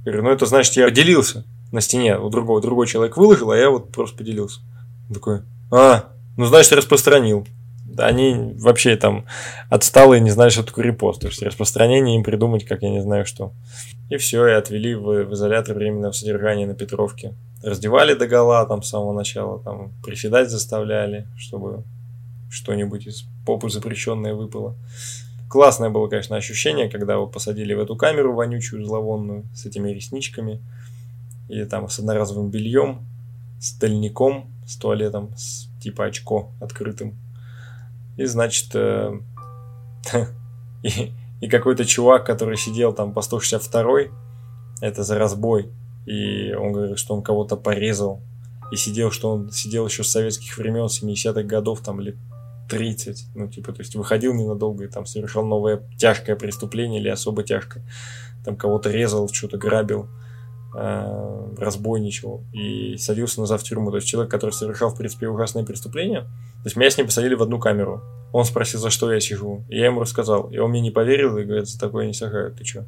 Я 0.05 0.13
говорю, 0.13 0.29
ну 0.29 0.31
это 0.31 0.47
значит, 0.47 0.77
я 0.77 0.85
поделился 0.85 1.45
на 1.71 1.81
стене. 1.81 2.19
У 2.19 2.29
другого, 2.29 2.61
другой 2.61 2.87
человек 2.87 3.17
выложил, 3.17 3.51
а 3.51 3.57
я 3.57 3.71
вот 3.71 3.91
просто 3.91 4.19
поделился. 4.19 4.61
Он 5.09 5.15
такой, 5.15 5.43
а, 5.71 6.11
ну 6.37 6.45
значит, 6.47 6.73
распространил 6.73 7.47
они 7.99 8.55
вообще 8.59 8.97
там 8.97 9.27
отсталые, 9.69 10.21
не 10.21 10.31
знают, 10.31 10.53
что 10.53 10.63
такое 10.63 10.85
репост. 10.85 11.21
То 11.21 11.29
есть 11.29 11.43
распространение 11.43 12.17
им 12.17 12.25
придумать, 12.25 12.65
как 12.65 12.83
я 12.83 12.91
не 12.91 13.03
знаю 13.03 13.27
что. 13.27 13.53
И 14.11 14.17
все, 14.17 14.47
и 14.47 14.53
отвели 14.53 14.95
в, 14.95 15.25
в 15.25 15.35
изолятор 15.35 15.75
временного 15.75 16.13
содержания 16.13 16.67
на 16.67 16.75
Петровке. 16.75 17.35
Раздевали 17.63 18.15
до 18.15 18.27
гола 18.27 18.67
там 18.67 18.83
с 18.83 18.89
самого 18.89 19.13
начала, 19.13 19.63
там 19.63 19.93
приседать 20.05 20.51
заставляли, 20.51 21.27
чтобы 21.37 21.85
что-нибудь 22.51 23.07
из 23.07 23.25
попы 23.47 23.71
запрещенное 23.71 24.35
выпало. 24.35 24.77
Классное 25.49 25.91
было, 25.91 26.09
конечно, 26.09 26.37
ощущение, 26.37 26.89
когда 26.89 27.15
его 27.15 27.27
посадили 27.27 27.75
в 27.75 27.81
эту 27.81 27.97
камеру 27.97 28.35
вонючую, 28.35 28.85
зловонную, 28.85 29.45
с 29.55 29.67
этими 29.67 29.91
ресничками, 29.91 30.61
или 31.49 31.65
там 31.65 31.89
с 31.89 31.99
одноразовым 31.99 32.51
бельем, 32.51 33.07
с 33.61 33.73
тальником, 33.73 34.51
с 34.67 34.77
туалетом, 34.77 35.31
с 35.37 35.69
типа 35.81 36.07
очко 36.07 36.51
открытым. 36.61 37.19
И, 38.17 38.25
значит, 38.25 38.75
э, 38.75 39.19
и, 40.83 41.13
и 41.41 41.49
какой-то 41.49 41.85
чувак, 41.85 42.27
который 42.27 42.57
сидел 42.57 42.93
там 42.93 43.13
по 43.13 43.23
162 43.23 44.11
это 44.81 45.05
за 45.05 45.19
разбой, 45.19 45.71
и 46.07 46.53
он 46.55 46.73
говорит, 46.73 46.99
что 46.99 47.15
он 47.15 47.23
кого-то 47.23 47.57
порезал, 47.57 48.21
и 48.73 48.77
сидел, 48.77 49.11
что 49.11 49.31
он 49.31 49.51
сидел 49.51 49.87
еще 49.87 50.03
с 50.03 50.11
советских 50.11 50.57
времен, 50.57 50.87
70-х 50.87 51.43
годов, 51.43 51.81
там, 51.83 52.01
лет 52.01 52.17
30, 52.69 53.27
ну, 53.35 53.49
типа, 53.49 53.73
то 53.73 53.81
есть 53.81 53.95
выходил 53.95 54.35
ненадолго 54.35 54.85
и 54.85 54.89
там 54.89 55.05
совершал 55.05 55.45
новое 55.45 55.83
тяжкое 55.99 56.37
преступление 56.37 57.01
или 57.01 57.09
особо 57.09 57.43
тяжкое, 57.43 57.85
там 58.45 58.57
кого-то 58.57 58.91
резал, 58.91 59.29
что-то 59.29 59.59
грабил, 59.59 60.09
разбойничал 60.75 62.43
и 62.53 62.97
садился 62.97 63.41
назад 63.41 63.61
в 63.61 63.65
тюрьму. 63.65 63.91
То 63.91 63.97
есть 63.97 64.09
человек, 64.09 64.31
который 64.31 64.53
совершал, 64.53 64.91
в 64.91 64.97
принципе, 64.97 65.29
ужасные 65.29 65.65
преступления, 65.65 66.23
то 66.23 66.65
есть 66.65 66.77
меня 66.77 66.91
с 66.91 66.97
ним 66.97 67.07
посадили 67.07 67.35
в 67.35 67.43
одну 67.43 67.59
камеру. 67.59 68.03
Он 68.33 68.45
спросил, 68.45 68.81
за 68.81 68.91
что 68.91 69.13
я 69.13 69.21
сижу. 69.21 69.63
И 69.69 69.79
я 69.79 69.87
ему 69.87 70.01
рассказал. 70.01 70.51
И 70.51 70.59
он 70.59 70.71
мне 70.71 70.81
не 70.81 70.91
поверил 70.91 71.37
и 71.37 71.45
говорит, 71.45 71.69
за 71.69 71.79
такое 71.79 72.07
не 72.07 72.15
сажают. 72.15 72.57
Ты 72.57 72.65
чё? 72.65 72.85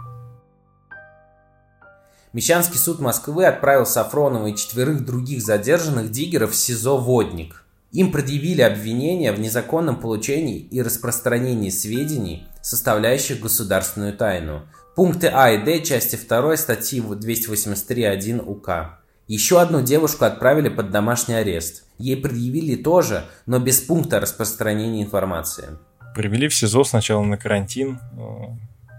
Мещанский 2.32 2.78
суд 2.78 2.98
Москвы 2.98 3.44
отправил 3.44 3.86
Сафронова 3.86 4.46
и 4.46 4.56
четверых 4.56 5.04
других 5.04 5.42
задержанных 5.42 6.10
диггеров 6.10 6.52
в 6.52 6.56
СИЗО 6.56 6.96
«Водник». 6.96 7.64
Им 7.92 8.10
предъявили 8.10 8.62
обвинения 8.62 9.32
в 9.32 9.38
незаконном 9.38 10.00
получении 10.00 10.58
и 10.58 10.82
распространении 10.82 11.70
сведений, 11.70 12.44
составляющих 12.60 13.38
государственную 13.38 14.16
тайну. 14.16 14.62
Пункты 14.94 15.26
А 15.26 15.50
и 15.50 15.58
Д 15.58 15.82
части 15.82 16.16
2 16.16 16.56
статьи 16.56 17.00
283.1 17.00 18.40
УК. 18.40 19.00
Еще 19.26 19.60
одну 19.60 19.82
девушку 19.82 20.24
отправили 20.24 20.68
под 20.68 20.92
домашний 20.92 21.34
арест. 21.34 21.84
Ей 21.98 22.16
предъявили 22.16 22.76
тоже, 22.76 23.24
но 23.46 23.58
без 23.58 23.80
пункта 23.80 24.20
распространения 24.20 25.02
информации. 25.02 25.78
Привели 26.14 26.46
в 26.46 26.54
СИЗО 26.54 26.84
сначала 26.84 27.24
на 27.24 27.36
карантин. 27.36 27.98
Э, 28.12 28.54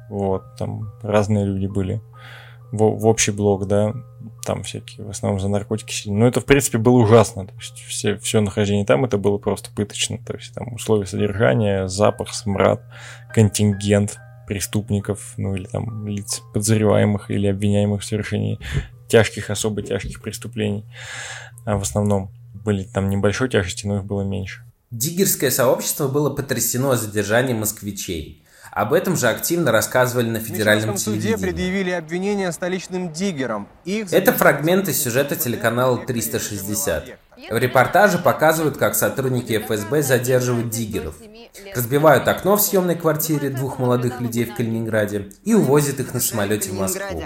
вот, 0.10 0.44
там 0.58 0.92
разные 1.02 1.46
люди 1.46 1.68
были. 1.68 2.02
В, 2.74 2.78
в 2.78 3.06
общий 3.06 3.32
блок, 3.32 3.66
да, 3.68 3.94
там 4.44 4.64
всякие, 4.64 5.06
в 5.06 5.10
основном 5.10 5.40
за 5.40 5.48
наркотики 5.48 5.94
сидели. 5.94 6.16
Но 6.16 6.28
это, 6.28 6.42
в 6.42 6.46
принципе, 6.46 6.78
было 6.78 6.98
ужасно. 6.98 7.48
То 7.48 7.54
есть 7.54 7.78
все, 7.88 8.18
все 8.18 8.42
нахождение 8.42 8.86
там, 8.86 9.06
это 9.06 9.18
было 9.18 9.38
просто 9.38 9.70
пыточно. 9.74 10.18
То 10.18 10.34
есть 10.34 10.54
там 10.54 10.74
условия 10.74 11.06
содержания, 11.06 11.88
запах, 11.88 12.34
смрад, 12.34 12.82
контингент 13.34 14.20
преступников, 14.48 15.34
ну 15.38 15.56
или 15.56 15.66
там 15.66 16.08
лиц 16.08 16.42
подозреваемых 16.54 17.32
или 17.32 17.48
обвиняемых 17.48 18.02
в 18.02 18.06
совершении 18.06 18.60
тяжких, 19.08 19.50
особо 19.50 19.82
тяжких 19.82 20.22
преступлений. 20.22 20.86
А 21.66 21.78
в 21.78 21.82
основном 21.82 22.32
были 22.54 22.84
там 22.84 23.10
небольшой 23.10 23.50
тяжести, 23.50 23.86
но 23.86 23.98
их 23.98 24.06
было 24.06 24.22
меньше. 24.24 24.64
Диггерское 24.92 25.52
сообщество 25.52 26.08
было 26.08 26.30
потрясено 26.30 26.96
задержанием 26.96 27.58
москвичей. 27.58 28.46
Об 28.72 28.92
этом 28.92 29.16
же 29.16 29.28
активно 29.28 29.72
рассказывали 29.72 30.30
на 30.30 30.40
федеральном 30.40 30.96
телевидении. 30.96 31.36
суде 31.36 31.48
предъявили 31.48 31.92
обвинения 31.92 32.52
столичным 32.52 33.14
диггерам. 33.14 33.70
Их 33.86 34.12
Это 34.12 34.34
фрагменты 34.34 34.92
сюжета 34.92 35.38
телеканала 35.38 35.98
360. 35.98 37.18
В 37.38 37.58
репортаже 37.58 38.18
показывают, 38.18 38.78
как 38.78 38.96
сотрудники 38.96 39.58
ФСБ 39.58 40.02
задерживают 40.02 40.70
диггеров, 40.70 41.16
разбивают 41.76 42.28
окно 42.28 42.56
в 42.56 42.62
съемной 42.62 42.96
квартире 42.96 43.50
двух 43.50 43.80
молодых 43.80 44.22
людей 44.22 44.46
в 44.46 44.56
Калининграде 44.56 45.32
и 45.44 45.54
увозят 45.54 46.00
их 46.00 46.14
на 46.14 46.20
самолете 46.20 46.72
в 46.72 46.80
Москву. 46.80 47.24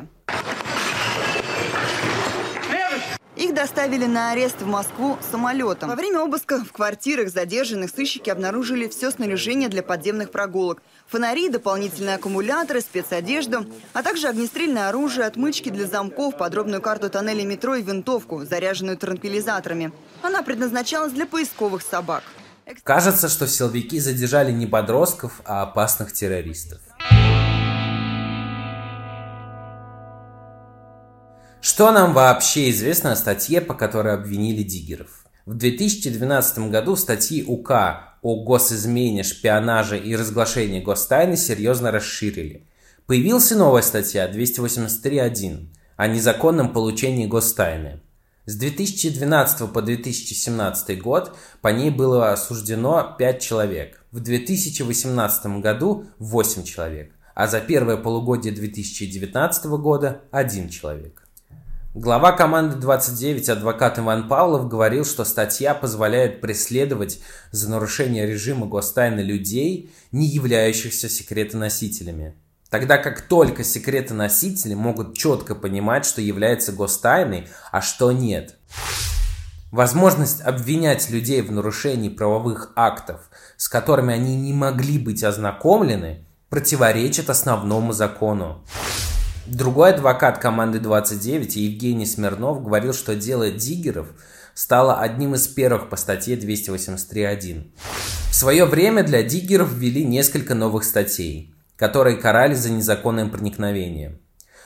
Их 3.35 3.53
доставили 3.69 4.05
на 4.05 4.31
арест 4.31 4.61
в 4.61 4.65
Москву 4.65 5.19
самолетом. 5.31 5.89
Во 5.89 5.95
время 5.95 6.21
обыска 6.21 6.63
в 6.65 6.71
квартирах 6.71 7.29
задержанных 7.29 7.91
сыщики 7.91 8.31
обнаружили 8.31 8.87
все 8.87 9.11
снаряжение 9.11 9.69
для 9.69 9.83
подземных 9.83 10.31
прогулок. 10.31 10.81
Фонари, 11.07 11.49
дополнительные 11.49 12.15
аккумуляторы, 12.15 12.81
спецодежду, 12.81 13.67
а 13.93 14.01
также 14.01 14.27
огнестрельное 14.27 14.89
оружие, 14.89 15.27
отмычки 15.27 15.69
для 15.69 15.85
замков, 15.85 16.35
подробную 16.35 16.81
карту 16.81 17.11
тоннелей 17.11 17.45
метро 17.45 17.75
и 17.75 17.83
винтовку, 17.83 18.43
заряженную 18.43 18.97
транквилизаторами. 18.97 19.91
Она 20.23 20.41
предназначалась 20.41 21.13
для 21.13 21.27
поисковых 21.27 21.83
собак. 21.83 22.23
Кажется, 22.83 23.29
что 23.29 23.47
силовики 23.47 23.99
задержали 23.99 24.51
не 24.51 24.65
подростков, 24.65 25.41
а 25.45 25.61
опасных 25.61 26.11
террористов. 26.11 26.79
Что 31.71 31.91
нам 31.91 32.13
вообще 32.13 32.71
известно 32.71 33.11
о 33.11 33.15
статье, 33.15 33.61
по 33.61 33.75
которой 33.75 34.15
обвинили 34.15 34.63
диггеров? 34.63 35.27
В 35.45 35.53
2012 35.53 36.71
году 36.71 36.95
статьи 36.95 37.43
УК 37.43 38.17
о 38.23 38.43
госизмене, 38.43 39.21
шпионаже 39.21 39.99
и 39.99 40.15
разглашении 40.15 40.81
гостайны 40.81 41.37
серьезно 41.37 41.91
расширили. 41.91 42.65
Появилась 43.05 43.51
новая 43.51 43.83
статья 43.83 44.27
283.1 44.27 45.67
о 45.95 46.07
незаконном 46.07 46.73
получении 46.73 47.27
гостайны. 47.27 48.01
С 48.47 48.55
2012 48.55 49.71
по 49.71 49.83
2017 49.83 50.99
год 50.99 51.37
по 51.61 51.67
ней 51.67 51.91
было 51.91 52.31
осуждено 52.31 53.15
5 53.19 53.39
человек. 53.39 54.03
В 54.11 54.21
2018 54.21 55.61
году 55.61 56.07
8 56.17 56.63
человек, 56.63 57.13
а 57.35 57.45
за 57.45 57.61
первое 57.61 57.97
полугодие 57.97 58.55
2019 58.55 59.65
года 59.65 60.21
1 60.31 60.69
человек. 60.69 61.28
Глава 62.01 62.31
команды 62.31 62.77
29, 62.77 63.49
адвокат 63.49 63.99
Иван 63.99 64.29
Павлов, 64.29 64.69
говорил, 64.69 65.03
что 65.03 65.25
статья 65.25 65.73
позволяет 65.73 66.39
преследовать 66.39 67.19
за 67.51 67.69
нарушение 67.69 68.25
режима 68.25 68.67
гостайны 68.67 69.19
людей, 69.19 69.93
не 70.13 70.25
являющихся 70.25 71.09
секретоносителями. 71.09 72.35
Тогда 72.69 72.99
как 72.99 73.19
только 73.19 73.65
секретоносители 73.65 74.75
могут 74.75 75.17
четко 75.17 75.55
понимать, 75.55 76.05
что 76.05 76.21
является 76.21 76.71
гостайной, 76.71 77.49
а 77.69 77.81
что 77.81 78.13
нет. 78.13 78.55
Возможность 79.69 80.39
обвинять 80.39 81.09
людей 81.09 81.41
в 81.41 81.51
нарушении 81.51 82.07
правовых 82.07 82.71
актов, 82.77 83.29
с 83.57 83.67
которыми 83.67 84.13
они 84.13 84.37
не 84.37 84.53
могли 84.53 84.99
быть 84.99 85.21
ознакомлены, 85.21 86.25
противоречит 86.47 87.29
основному 87.29 87.91
закону. 87.91 88.63
Другой 89.45 89.93
адвокат 89.93 90.37
команды 90.37 90.79
29, 90.79 91.55
Евгений 91.55 92.05
Смирнов, 92.05 92.63
говорил, 92.63 92.93
что 92.93 93.15
дело 93.15 93.49
Диггеров 93.49 94.07
стало 94.53 94.99
одним 94.99 95.35
из 95.35 95.47
первых 95.47 95.89
по 95.89 95.95
статье 95.95 96.35
283.1. 96.35 97.71
В 98.29 98.35
свое 98.35 98.65
время 98.65 99.03
для 99.03 99.23
Диггеров 99.23 99.73
ввели 99.73 100.03
несколько 100.03 100.53
новых 100.53 100.83
статей, 100.83 101.53
которые 101.77 102.17
карали 102.17 102.53
за 102.53 102.69
незаконное 102.69 103.27
проникновение. 103.27 104.19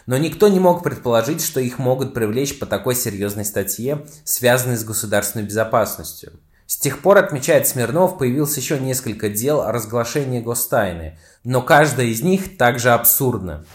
Но 0.05 0.17
никто 0.17 0.49
не 0.49 0.59
мог 0.59 0.83
предположить, 0.83 1.41
что 1.41 1.61
их 1.61 1.79
могут 1.79 2.13
привлечь 2.13 2.59
по 2.59 2.65
такой 2.65 2.95
серьезной 2.95 3.45
статье, 3.45 4.05
связанной 4.25 4.75
с 4.75 4.83
государственной 4.83 5.45
безопасностью. 5.45 6.33
С 6.65 6.77
тех 6.77 6.99
пор, 6.99 7.19
отмечает 7.19 7.67
Смирнов, 7.67 8.17
появилось 8.17 8.57
еще 8.57 8.79
несколько 8.79 9.29
дел 9.29 9.61
о 9.61 9.71
разглашении 9.71 10.41
гостайны, 10.41 11.19
но 11.43 11.61
каждая 11.61 12.07
из 12.07 12.21
них 12.21 12.57
также 12.57 12.89
абсурдна. 12.91 13.65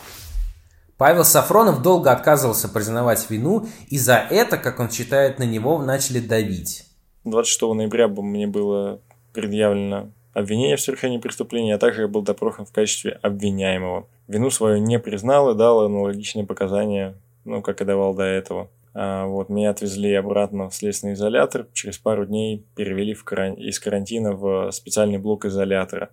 Павел 0.98 1.22
Сафронов 1.22 1.80
долго 1.80 2.10
отказывался 2.10 2.68
признавать 2.68 3.30
вину, 3.30 3.66
и 3.88 3.96
за 3.96 4.16
это, 4.16 4.58
как 4.58 4.80
он 4.80 4.90
считает, 4.90 5.38
на 5.38 5.44
него 5.44 5.80
начали 5.80 6.18
давить. 6.18 6.86
26 7.22 7.62
ноября 7.62 8.08
мне 8.08 8.48
было 8.48 9.00
предъявлено 9.32 10.10
обвинение 10.32 10.76
в 10.76 10.80
совершении 10.80 11.18
преступления, 11.18 11.76
а 11.76 11.78
также 11.78 12.02
я 12.02 12.08
был 12.08 12.22
допрошен 12.22 12.66
в 12.66 12.72
качестве 12.72 13.12
обвиняемого. 13.22 14.08
Вину 14.26 14.50
свою 14.50 14.78
не 14.78 14.98
признал 14.98 15.50
и 15.50 15.56
дал 15.56 15.84
аналогичные 15.84 16.44
показания, 16.44 17.14
ну, 17.44 17.62
как 17.62 17.80
и 17.80 17.84
давал 17.84 18.14
до 18.14 18.24
этого. 18.24 18.68
А, 18.92 19.26
вот, 19.26 19.50
меня 19.50 19.70
отвезли 19.70 20.12
обратно 20.14 20.68
в 20.68 20.74
следственный 20.74 21.12
изолятор, 21.12 21.68
через 21.74 21.96
пару 21.96 22.26
дней 22.26 22.66
перевели 22.74 23.14
в 23.14 23.22
каран... 23.22 23.54
из 23.54 23.78
карантина 23.78 24.32
в 24.32 24.72
специальный 24.72 25.18
блок 25.18 25.44
изолятора. 25.44 26.10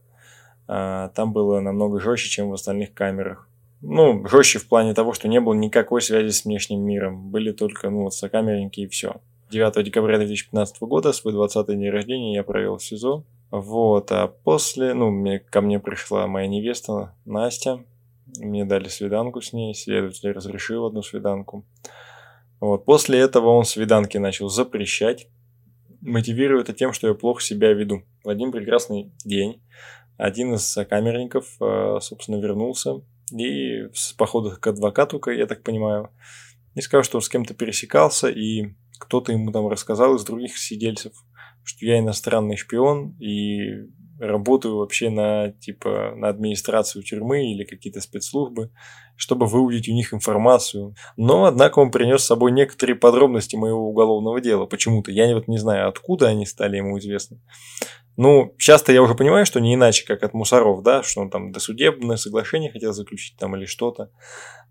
А, 0.67 1.09
там 1.15 1.33
было 1.33 1.59
намного 1.59 1.99
жестче, 1.99 2.29
чем 2.29 2.49
в 2.51 2.53
остальных 2.53 2.93
камерах 2.93 3.49
ну, 3.87 4.25
жестче 4.27 4.59
в 4.59 4.67
плане 4.67 4.93
того, 4.93 5.13
что 5.13 5.27
не 5.27 5.39
было 5.39 5.53
никакой 5.53 6.01
связи 6.01 6.31
с 6.31 6.43
внешним 6.43 6.81
миром. 6.81 7.29
Были 7.29 7.51
только, 7.51 7.89
ну, 7.89 8.03
вот, 8.03 8.13
сокамерники 8.13 8.81
и 8.81 8.87
все. 8.87 9.21
9 9.51 9.83
декабря 9.83 10.17
2015 10.17 10.81
года, 10.81 11.13
свой 11.13 11.33
20 11.33 11.67
день 11.67 11.89
рождения, 11.89 12.33
я 12.33 12.43
провел 12.43 12.77
в 12.77 12.83
СИЗО. 12.83 13.23
Вот, 13.51 14.11
а 14.11 14.27
после, 14.27 14.93
ну, 14.93 15.11
мне, 15.11 15.39
ко 15.39 15.61
мне 15.61 15.79
пришла 15.79 16.25
моя 16.25 16.47
невеста 16.47 17.13
Настя. 17.25 17.83
Мне 18.39 18.65
дали 18.65 18.87
свиданку 18.87 19.41
с 19.41 19.53
ней, 19.53 19.73
следователь 19.75 20.31
разрешил 20.31 20.85
одну 20.85 21.03
свиданку. 21.03 21.63
Вот, 22.59 22.85
после 22.85 23.19
этого 23.19 23.49
он 23.49 23.65
свиданки 23.65 24.17
начал 24.17 24.49
запрещать, 24.49 25.27
мотивируя 26.01 26.61
это 26.61 26.73
тем, 26.73 26.91
что 26.91 27.07
я 27.07 27.13
плохо 27.13 27.41
себя 27.41 27.71
веду. 27.71 28.01
В 28.23 28.29
один 28.29 28.51
прекрасный 28.51 29.11
день 29.23 29.61
один 30.17 30.55
из 30.55 30.65
сокамерников, 30.65 31.57
э, 31.61 31.99
собственно, 32.01 32.37
вернулся 32.37 33.01
и 33.31 33.89
с 33.93 34.13
похода 34.13 34.55
к 34.55 34.67
адвокату, 34.67 35.21
я 35.31 35.47
так 35.47 35.63
понимаю, 35.63 36.09
и 36.75 36.81
сказал, 36.81 37.03
что 37.03 37.17
он 37.17 37.21
с 37.21 37.29
кем-то 37.29 37.53
пересекался, 37.53 38.29
и 38.29 38.75
кто-то 38.99 39.31
ему 39.31 39.51
там 39.51 39.67
рассказал 39.67 40.15
из 40.15 40.23
других 40.23 40.57
сидельцев, 40.57 41.13
что 41.63 41.85
я 41.85 41.99
иностранный 41.99 42.57
шпион 42.57 43.17
и 43.19 43.87
работаю 44.19 44.77
вообще 44.77 45.09
на 45.09 45.51
типа 45.51 46.13
на 46.15 46.29
администрацию 46.29 47.03
тюрьмы 47.03 47.51
или 47.51 47.63
какие-то 47.63 48.01
спецслужбы, 48.01 48.71
чтобы 49.15 49.45
выудить 49.45 49.89
у 49.89 49.93
них 49.93 50.13
информацию. 50.13 50.95
Но, 51.17 51.45
однако, 51.45 51.79
он 51.79 51.91
принес 51.91 52.21
с 52.21 52.27
собой 52.27 52.51
некоторые 52.51 52.95
подробности 52.95 53.55
моего 53.55 53.89
уголовного 53.89 54.41
дела. 54.41 54.65
Почему-то. 54.65 55.11
Я 55.11 55.33
вот 55.33 55.47
не 55.47 55.57
знаю, 55.57 55.87
откуда 55.87 56.27
они 56.27 56.45
стали 56.45 56.77
ему 56.77 56.97
известны. 56.99 57.39
Ну, 58.17 58.53
часто 58.57 58.93
я 58.93 59.01
уже 59.01 59.13
понимаю, 59.13 59.45
что 59.45 59.59
не 59.59 59.75
иначе, 59.75 60.05
как 60.05 60.23
от 60.23 60.33
мусоров, 60.33 60.81
да, 60.83 61.03
что 61.03 61.21
он 61.21 61.29
там 61.29 61.51
досудебное 61.51 62.15
соглашение 62.15 62.71
хотел 62.71 62.93
заключить 62.93 63.37
там 63.37 63.55
или 63.57 63.65
что-то, 63.65 64.09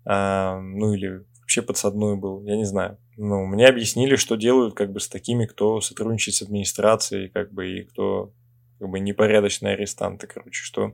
а, 0.03 0.59
ну 0.59 0.93
или 0.93 1.25
вообще 1.41 1.61
подсадной 1.61 2.17
был, 2.17 2.43
я 2.43 2.55
не 2.55 2.65
знаю. 2.65 2.97
Ну, 3.17 3.45
мне 3.45 3.67
объяснили, 3.67 4.15
что 4.15 4.35
делают 4.35 4.73
как 4.73 4.91
бы 4.91 4.99
с 4.99 5.07
такими, 5.07 5.45
кто 5.45 5.79
сотрудничает 5.79 6.35
с 6.35 6.41
администрацией, 6.41 7.29
как 7.29 7.53
бы, 7.53 7.67
и 7.67 7.83
кто 7.83 8.33
как 8.79 8.89
бы 8.89 8.99
непорядочные 8.99 9.73
арестанты, 9.73 10.27
короче, 10.27 10.63
что 10.63 10.93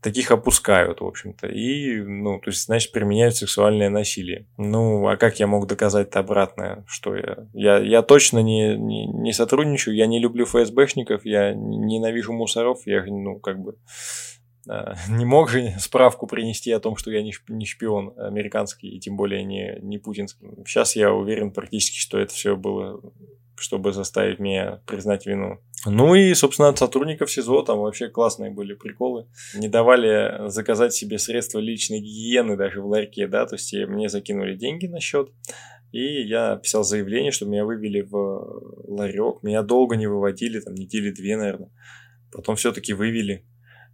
таких 0.00 0.30
опускают, 0.30 1.00
в 1.00 1.06
общем-то, 1.06 1.46
и, 1.46 2.00
ну, 2.00 2.40
то 2.40 2.50
есть, 2.50 2.64
значит, 2.64 2.92
применяют 2.92 3.36
сексуальное 3.36 3.90
насилие. 3.90 4.46
Ну, 4.56 5.06
а 5.06 5.16
как 5.16 5.40
я 5.40 5.46
мог 5.46 5.66
доказать 5.66 6.14
обратное, 6.16 6.84
что 6.86 7.14
я... 7.14 7.46
Я, 7.52 7.78
я 7.78 8.02
точно 8.02 8.38
не, 8.38 8.76
не, 8.76 9.06
не 9.06 9.32
сотрудничаю, 9.32 9.94
я 9.94 10.06
не 10.06 10.18
люблю 10.18 10.46
ФСБшников, 10.46 11.24
я 11.24 11.52
ненавижу 11.54 12.32
мусоров, 12.32 12.80
я, 12.86 13.04
ну, 13.04 13.38
как 13.38 13.58
бы... 13.58 13.76
А, 14.70 14.94
не 15.08 15.24
мог 15.24 15.48
же 15.50 15.74
справку 15.78 16.26
принести 16.28 16.70
о 16.70 16.80
том, 16.80 16.96
что 16.96 17.10
я 17.10 17.22
не 17.22 17.66
шпион 17.66 18.14
американский, 18.16 18.88
и 18.88 19.00
тем 19.00 19.16
более 19.16 19.42
не, 19.42 19.78
не 19.82 19.98
путинский. 19.98 20.46
Сейчас 20.64 20.94
я 20.94 21.12
уверен 21.12 21.50
практически, 21.50 21.98
что 21.98 22.18
это 22.18 22.32
все 22.32 22.56
было 22.56 23.00
чтобы 23.60 23.92
заставить 23.92 24.38
меня 24.38 24.80
признать 24.86 25.26
вину. 25.26 25.60
Ну 25.84 26.14
и, 26.14 26.32
собственно, 26.32 26.70
от 26.70 26.78
сотрудников 26.78 27.30
СИЗО 27.30 27.60
там 27.62 27.80
вообще 27.80 28.08
классные 28.08 28.50
были 28.50 28.72
приколы. 28.72 29.26
Не 29.54 29.68
давали 29.68 30.48
заказать 30.48 30.94
себе 30.94 31.18
средства 31.18 31.58
личной 31.58 32.00
гигиены 32.00 32.56
даже 32.56 32.80
в 32.80 32.86
ларьке, 32.86 33.26
да, 33.26 33.44
то 33.44 33.56
есть 33.56 33.74
мне 33.74 34.08
закинули 34.08 34.56
деньги 34.56 34.86
на 34.86 34.98
счет, 34.98 35.30
и 35.92 36.22
я 36.22 36.56
писал 36.56 36.84
заявление, 36.84 37.32
что 37.32 37.44
меня 37.44 37.66
вывели 37.66 38.00
в 38.00 38.86
ларек. 38.88 39.42
Меня 39.42 39.62
долго 39.62 39.96
не 39.96 40.06
выводили, 40.06 40.60
там 40.60 40.74
недели 40.74 41.10
две, 41.10 41.36
наверное. 41.36 41.70
Потом 42.32 42.56
все-таки 42.56 42.94
вывели. 42.94 43.44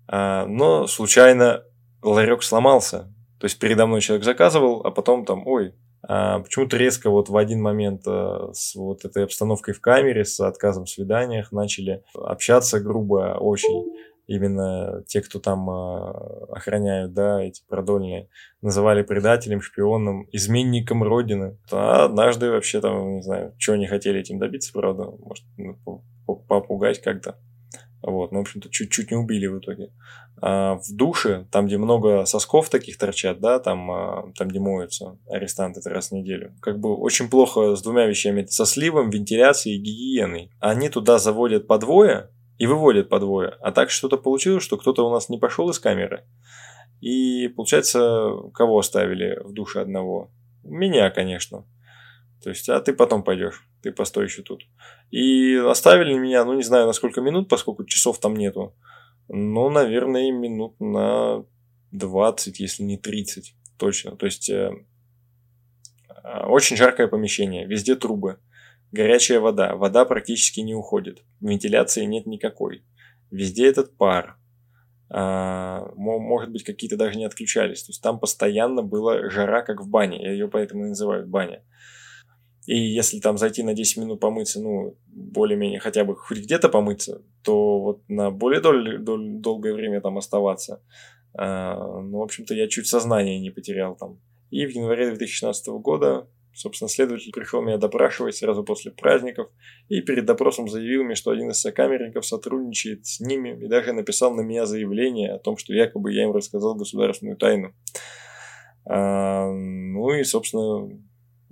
А, 0.09 0.47
но 0.47 0.87
случайно 0.87 1.65
ларек 2.03 2.43
сломался. 2.43 3.13
То 3.39 3.45
есть 3.47 3.59
передо 3.59 3.87
мной 3.87 4.01
человек 4.01 4.25
заказывал, 4.25 4.81
а 4.85 4.91
потом 4.91 5.25
там, 5.25 5.47
ой, 5.47 5.75
а, 6.09 6.41
почему-то 6.41 6.77
резко 6.77 7.11
вот 7.11 7.29
в 7.29 7.37
один 7.37 7.61
момент 7.61 8.03
э, 8.07 8.49
с 8.53 8.77
вот 8.77 9.05
этой 9.05 9.25
обстановкой 9.25 9.75
в 9.75 9.81
камере, 9.81 10.25
с 10.25 10.39
отказом 10.41 10.85
в 10.85 10.91
свиданиях 10.91 11.51
начали 11.53 12.03
общаться 12.15 12.81
грубо 12.81 13.37
очень. 13.41 13.93
Именно 14.29 15.05
те, 15.07 15.21
кто 15.21 15.39
там 15.39 15.71
э, 15.71 16.13
охраняют, 16.51 17.13
да, 17.13 17.41
эти 17.43 17.63
продольные, 17.69 18.29
называли 18.61 19.03
предателем, 19.03 19.61
шпионом, 19.61 20.29
изменником 20.33 21.05
Родины. 21.05 21.59
А 21.71 22.07
однажды 22.07 22.51
вообще 22.51 22.81
там, 22.81 23.17
не 23.17 23.23
знаю, 23.23 23.55
чего 23.59 23.75
они 23.75 23.87
хотели 23.87 24.19
этим 24.19 24.39
добиться, 24.41 24.73
правда, 24.73 25.05
может, 25.05 25.45
ну, 25.57 26.05
попугать 26.49 27.01
как-то. 27.03 27.39
Вот, 28.07 28.31
ну, 28.31 28.39
в 28.39 28.43
общем-то, 28.43 28.71
чуть-чуть 28.71 29.11
не 29.11 29.17
убили 29.17 29.49
в 29.49 29.59
итоге. 29.59 29.91
А 30.41 30.77
в 30.77 30.95
душе, 30.95 31.49
там, 31.51 31.67
где 31.67 31.77
много 31.77 32.25
сосков 32.25 32.69
таких 32.71 32.99
торчат, 32.99 33.41
да, 33.41 33.59
там, 33.59 33.91
а, 33.91 34.33
там 34.39 34.47
где 34.47 34.61
моются 34.61 35.19
арестанты 35.29 35.81
раз 35.91 36.11
в 36.11 36.13
неделю, 36.13 36.55
как 36.63 36.79
бы 36.79 36.95
очень 36.95 37.29
плохо 37.29 37.75
с 37.75 37.83
двумя 37.83 38.07
вещами. 38.07 38.47
Со 38.47 38.65
сливом, 38.65 39.11
вентиляцией 39.11 39.77
и 39.77 39.83
гигиеной. 39.83 40.53
Они 40.61 40.89
туда 40.89 41.19
заводят 41.19 41.67
по 41.67 41.79
двое 41.79 42.31
и 42.59 42.67
выводят 42.67 43.09
по 43.09 43.19
двое. 43.19 43.57
А 43.61 43.73
так 43.73 43.91
что-то 43.91 44.19
получилось, 44.19 44.63
что 44.63 44.77
кто-то 44.77 45.05
у 45.05 45.11
нас 45.11 45.29
не 45.29 45.39
пошел 45.39 45.69
из 45.71 45.81
камеры. 45.81 46.25
И, 47.01 47.49
получается, 47.49 48.31
кого 48.55 48.79
оставили 48.79 49.41
в 49.43 49.53
душе 49.53 49.81
одного? 49.81 50.31
Меня, 50.63 51.11
конечно. 51.11 51.67
То 52.41 52.51
есть, 52.51 52.69
а 52.69 52.81
ты 52.81 52.93
потом 52.93 53.25
пойдешь, 53.25 53.67
ты 53.87 53.93
постой 53.93 54.25
еще 54.25 54.43
тут. 54.43 54.67
И 55.11 55.55
оставили 55.55 56.15
меня, 56.15 56.45
ну 56.45 56.55
не 56.55 56.63
знаю 56.63 56.87
на 56.87 56.93
сколько 56.93 57.21
минут, 57.21 57.49
поскольку 57.49 57.85
часов 57.85 58.19
там 58.19 58.35
нету. 58.35 58.75
Ну, 59.29 59.71
наверное, 59.71 60.33
минут 60.33 60.79
на 60.81 61.45
20, 61.93 62.61
если 62.61 62.83
не 62.83 62.99
30, 62.99 63.55
точно. 63.79 64.17
То 64.17 64.27
есть, 64.27 64.51
э, 64.51 64.73
а, 66.23 66.49
очень 66.49 66.77
жаркое 66.77 67.07
помещение, 67.07 67.67
везде 67.67 67.95
трубы, 67.95 68.39
горячая 68.91 69.41
вода, 69.41 69.77
вода 69.77 70.05
практически 70.05 70.61
не 70.61 70.75
уходит, 70.75 71.23
вентиляции 71.41 72.05
нет 72.05 72.27
никакой. 72.27 72.85
Везде 73.31 73.69
этот 73.69 73.97
пар, 73.97 74.37
а, 75.09 75.93
может 75.97 76.51
быть, 76.51 76.65
какие-то 76.65 76.97
даже 76.97 77.17
не 77.17 77.25
отключались. 77.25 77.85
То 77.85 77.91
есть 77.91 78.03
там 78.03 78.19
постоянно 78.19 78.83
была 78.83 79.29
жара, 79.31 79.63
как 79.63 79.81
в 79.81 79.89
бане. 79.89 80.25
Ее 80.25 80.49
поэтому 80.49 80.87
и 80.87 80.89
называют 80.89 81.29
баня. 81.29 81.63
И 82.67 82.77
если 82.77 83.21
там 83.21 83.39
зайти 83.39 83.63
на 83.63 83.75
10 83.75 83.99
минут 83.99 84.21
помыться, 84.21 84.61
ну, 84.61 84.97
более-менее 85.07 85.81
хотя 85.81 86.05
бы 86.05 86.17
хоть 86.17 86.39
где-то 86.39 86.69
помыться, 86.69 87.23
то 87.43 87.81
вот 87.81 88.03
на 88.09 88.31
более 88.31 88.61
дол- 88.61 88.99
дол- 88.99 89.41
долгое 89.41 89.73
время 89.73 90.01
там 90.01 90.19
оставаться, 90.19 90.83
э, 91.39 91.45
ну, 91.45 92.19
в 92.19 92.23
общем-то, 92.23 92.55
я 92.55 92.69
чуть 92.69 92.87
сознание 92.87 93.41
не 93.41 93.51
потерял 93.51 93.97
там. 93.97 94.19
И 94.51 94.67
в 94.67 94.71
январе 94.71 95.07
2016 95.07 95.69
года 95.79 96.29
Собственно, 96.57 96.89
следователь 96.89 97.33
пришел 97.33 97.61
меня 97.61 97.77
допрашивать 97.77 98.37
сразу 98.37 98.65
после 98.65 98.91
праздников 98.91 99.51
и 99.91 100.01
перед 100.01 100.25
допросом 100.25 100.69
заявил 100.69 101.05
мне, 101.05 101.15
что 101.15 101.31
один 101.31 101.51
из 101.51 101.61
сокамерников 101.61 102.25
сотрудничает 102.25 103.05
с 103.05 103.21
ними 103.21 103.63
и 103.63 103.69
даже 103.69 103.93
написал 103.93 104.35
на 104.35 104.41
меня 104.41 104.65
заявление 104.65 105.33
о 105.33 105.39
том, 105.39 105.59
что 105.59 105.75
якобы 105.75 106.15
я 106.15 106.23
им 106.25 106.33
рассказал 106.33 106.75
государственную 106.75 107.37
тайну. 107.37 107.75
А, 108.87 109.51
ну 109.53 110.15
и, 110.15 110.25
собственно, 110.25 110.89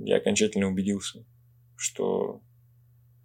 я 0.05 0.17
окончательно 0.17 0.69
убедился, 0.69 1.25
что 1.77 2.41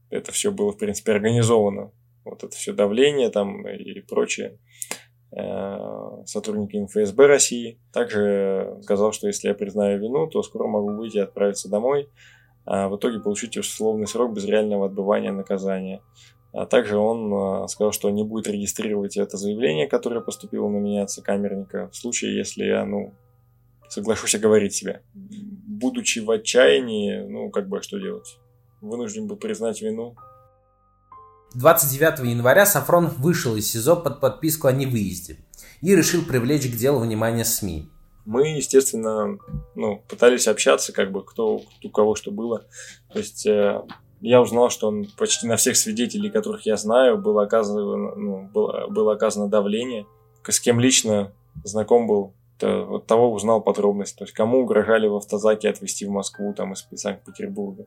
это 0.09 0.31
все 0.31 0.51
было, 0.51 0.71
в 0.71 0.77
принципе, 0.77 1.11
организовано. 1.11 1.91
Вот 2.25 2.43
это 2.43 2.55
все 2.55 2.73
давление 2.73 3.29
там 3.29 3.67
и 3.67 4.01
прочее. 4.01 4.59
Э, 5.31 6.23
сотрудники 6.25 6.83
ФСБ 6.85 7.27
России. 7.27 7.79
Также 7.93 8.77
сказал, 8.81 9.11
что 9.11 9.27
если 9.27 9.49
я 9.49 9.53
признаю 9.53 9.99
вину, 9.99 10.27
то 10.27 10.41
скоро 10.41 10.67
могу 10.67 10.93
выйти 10.93 11.17
и 11.17 11.21
отправиться 11.21 11.69
домой, 11.69 12.09
а 12.65 12.89
в 12.89 12.97
итоге 12.97 13.19
получить 13.19 13.57
условный 13.57 14.07
срок 14.07 14.33
без 14.33 14.45
реального 14.45 14.87
отбывания 14.87 15.31
наказания. 15.31 16.01
А 16.51 16.65
также 16.65 16.97
он 16.97 17.31
э, 17.31 17.67
сказал, 17.67 17.91
что 17.91 18.09
не 18.09 18.23
будет 18.23 18.47
регистрировать 18.47 19.17
это 19.17 19.37
заявление, 19.37 19.87
которое 19.87 20.21
поступило 20.21 20.67
на 20.67 20.77
меня 20.77 21.03
от 21.03 21.11
сокамерника, 21.11 21.89
в 21.89 21.95
случае, 21.95 22.35
если 22.35 22.65
я, 22.65 22.85
ну, 22.85 23.13
соглашусь 23.87 24.33
оговорить 24.33 24.73
себя. 24.73 25.01
Будучи 25.79 26.19
в 26.19 26.29
отчаянии, 26.29 27.25
ну, 27.27 27.49
как 27.49 27.67
бы, 27.69 27.81
что 27.81 27.99
делать? 27.99 28.37
Вынужден 28.81 29.27
был 29.27 29.37
признать 29.37 29.81
вину, 29.81 30.15
29 31.55 32.19
января 32.29 32.65
Сафронов 32.65 33.17
вышел 33.17 33.55
из 33.55 33.71
СИЗО 33.71 33.95
под 33.95 34.19
подписку 34.19 34.67
о 34.67 34.71
невыезде 34.71 35.37
и 35.81 35.95
решил 35.95 36.23
привлечь 36.23 36.67
к 36.67 36.75
делу 36.75 36.99
внимание 36.99 37.43
СМИ. 37.43 37.89
Мы, 38.25 38.49
естественно, 38.49 39.39
ну, 39.73 40.03
пытались 40.07 40.47
общаться, 40.47 40.93
как 40.93 41.11
бы 41.11 41.23
кто 41.23 41.61
у 41.83 41.89
кого 41.89 42.13
что 42.13 42.29
было. 42.29 42.65
То 43.11 43.17
есть 43.17 43.47
э, 43.47 43.81
я 44.21 44.41
узнал, 44.41 44.69
что 44.69 44.89
он 44.89 45.07
почти 45.17 45.47
на 45.47 45.55
всех 45.55 45.77
свидетелей, 45.77 46.29
которых 46.29 46.67
я 46.67 46.77
знаю, 46.77 47.17
было 47.17 47.43
оказано, 47.43 47.81
ну, 48.15 48.49
было, 48.53 48.87
было 48.87 49.13
оказано 49.13 49.47
давление. 49.47 50.05
С 50.47 50.59
кем 50.59 50.79
лично 50.79 51.31
знаком 51.63 52.05
был, 52.05 52.33
вот 52.63 53.07
того 53.07 53.31
узнал 53.31 53.61
подробности. 53.61 54.17
То 54.17 54.23
есть 54.25 54.33
кому 54.33 54.59
угрожали 54.59 55.07
в 55.07 55.15
автозаке 55.15 55.69
отвезти 55.69 56.05
в 56.05 56.09
Москву 56.09 56.53
там, 56.53 56.73
из 56.73 56.87
Санкт-Петербурга. 56.95 57.85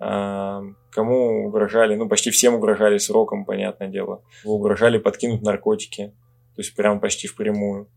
А, 0.00 0.62
кому 0.90 1.46
угрожали, 1.46 1.96
ну, 1.96 2.08
почти 2.08 2.30
всем 2.30 2.54
угрожали 2.54 2.98
сроком, 2.98 3.44
понятное 3.44 3.88
дело. 3.88 4.22
Угрожали 4.44 4.98
подкинуть 4.98 5.42
наркотики, 5.42 6.14
то 6.54 6.62
есть 6.62 6.74
прям 6.76 7.00
почти 7.00 7.26
впрямую. 7.26 7.88